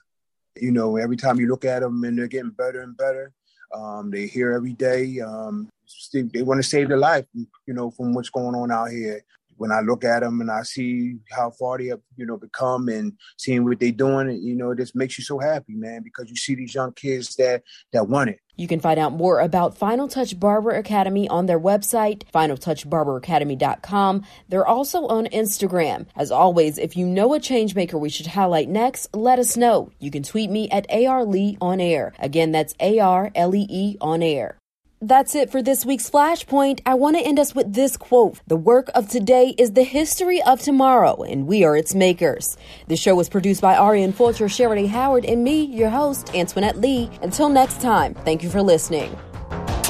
You 0.61 0.71
know, 0.71 0.97
every 0.97 1.17
time 1.17 1.41
you 1.41 1.49
look 1.49 1.65
at 1.65 1.81
them 1.81 2.05
and 2.05 2.17
they're 2.17 2.29
getting 2.29 2.51
better 2.51 2.83
and 2.83 2.97
better, 2.97 3.33
um, 3.75 4.11
they 4.11 4.27
hear 4.27 4.53
every 4.53 4.75
day. 4.75 5.21
Um, 5.21 5.69
they 6.13 6.43
want 6.43 6.63
to 6.63 6.69
save 6.69 6.89
their 6.89 6.99
life, 6.99 7.27
you 7.35 7.75
know, 7.75 7.91
from 7.91 8.15
what's 8.15 8.31
going 8.31 8.55
on 8.55 8.71
out 8.71 8.91
here. 8.91 9.23
When 9.61 9.73
I 9.73 9.81
look 9.81 10.05
at 10.05 10.21
them 10.21 10.41
and 10.41 10.51
I 10.51 10.63
see 10.63 11.17
how 11.31 11.51
far 11.51 11.77
they 11.77 11.89
have, 11.89 12.01
you 12.17 12.25
know, 12.25 12.39
become 12.39 12.89
and 12.89 13.13
seeing 13.37 13.63
what 13.63 13.79
they're 13.79 13.93
doing, 13.93 14.41
you 14.43 14.55
know, 14.55 14.71
it 14.71 14.79
just 14.79 14.97
makes 14.97 15.19
you 15.19 15.25
so 15.25 15.39
happy, 15.39 15.75
man, 15.75 16.01
because 16.03 16.31
you 16.31 16.37
see 16.37 16.55
these 16.55 16.75
young 16.75 16.95
kids 16.95 17.37
that 17.37 17.63
that 17.93 18.09
want 18.09 18.31
it. 18.31 18.41
You 18.57 18.67
can 18.67 18.81
find 18.81 18.99
out 18.99 19.13
more 19.13 19.41
about 19.41 19.77
Final 19.77 20.09
Touch 20.09 20.39
Barber 20.41 20.71
Academy 20.71 21.29
on 21.29 21.45
their 21.45 21.61
website, 21.61 22.25
finaltouchbarberacademy.com. 22.33 24.25
They're 24.49 24.67
also 24.67 25.07
on 25.07 25.27
Instagram. 25.27 26.07
As 26.17 26.31
always, 26.31 26.79
if 26.79 26.97
you 26.97 27.07
know 27.07 27.35
a 27.35 27.39
changemaker 27.39 28.01
we 28.01 28.09
should 28.09 28.29
highlight 28.29 28.69
next, 28.71 29.15
let 29.15 29.39
us 29.39 29.57
know. 29.59 29.93
You 29.99 30.11
can 30.11 30.23
tweet 30.23 30.51
me 30.51 30.71
at 30.71 30.91
AR 30.91 31.25
Lee 31.25 31.59
on 31.61 31.81
air. 31.81 32.13
Again, 32.19 32.53
that's 32.53 32.75
A 32.81 32.99
R 32.99 33.31
L 33.35 33.55
E 33.55 33.67
E 33.69 33.97
on 34.01 34.23
air. 34.23 34.60
That's 35.03 35.35
it 35.35 35.49
for 35.49 35.63
this 35.63 35.87
week's 35.87 36.11
Flashpoint. 36.11 36.83
I 36.85 36.93
want 36.93 37.17
to 37.17 37.23
end 37.23 37.39
us 37.39 37.55
with 37.55 37.73
this 37.73 37.97
quote 37.97 38.39
The 38.47 38.57
work 38.57 38.91
of 38.95 39.09
today 39.09 39.55
is 39.57 39.73
the 39.73 39.83
history 39.83 40.43
of 40.43 40.61
tomorrow, 40.61 41.23
and 41.23 41.47
we 41.47 41.65
are 41.65 41.75
its 41.75 41.95
makers. 41.95 42.59
The 42.87 42.97
show 42.97 43.15
was 43.15 43.31
produced 43.31 43.63
by 43.63 43.77
Arian 43.77 44.13
Fulcher, 44.13 44.47
Charity 44.47 44.89
Howard, 44.89 45.25
and 45.25 45.43
me, 45.43 45.65
your 45.65 45.89
host, 45.89 46.35
Antoinette 46.35 46.77
Lee. 46.77 47.09
Until 47.23 47.49
next 47.49 47.81
time, 47.81 48.13
thank 48.13 48.43
you 48.43 48.51
for 48.51 48.61
listening. 48.61 49.17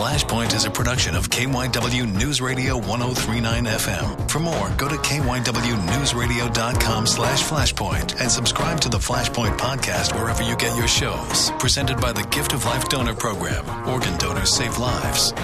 Flashpoint 0.00 0.54
is 0.54 0.64
a 0.64 0.70
production 0.70 1.14
of 1.14 1.28
KYW 1.28 2.10
News 2.10 2.40
Radio 2.40 2.78
1039 2.78 3.66
FM. 3.66 4.30
For 4.30 4.38
more, 4.38 4.70
go 4.78 4.88
to 4.88 4.94
kywnewsradio.com 4.94 7.06
slash 7.06 7.42
flashpoint 7.42 8.18
and 8.18 8.30
subscribe 8.30 8.80
to 8.80 8.88
the 8.88 8.96
Flashpoint 8.96 9.58
podcast 9.58 10.18
wherever 10.18 10.42
you 10.42 10.56
get 10.56 10.74
your 10.78 10.88
shows. 10.88 11.50
Presented 11.58 12.00
by 12.00 12.14
the 12.14 12.22
Gift 12.30 12.54
of 12.54 12.64
Life 12.64 12.88
Donor 12.88 13.12
Program. 13.12 13.68
Organ 13.86 14.16
donors 14.16 14.48
save 14.48 14.78
lives. 14.78 15.34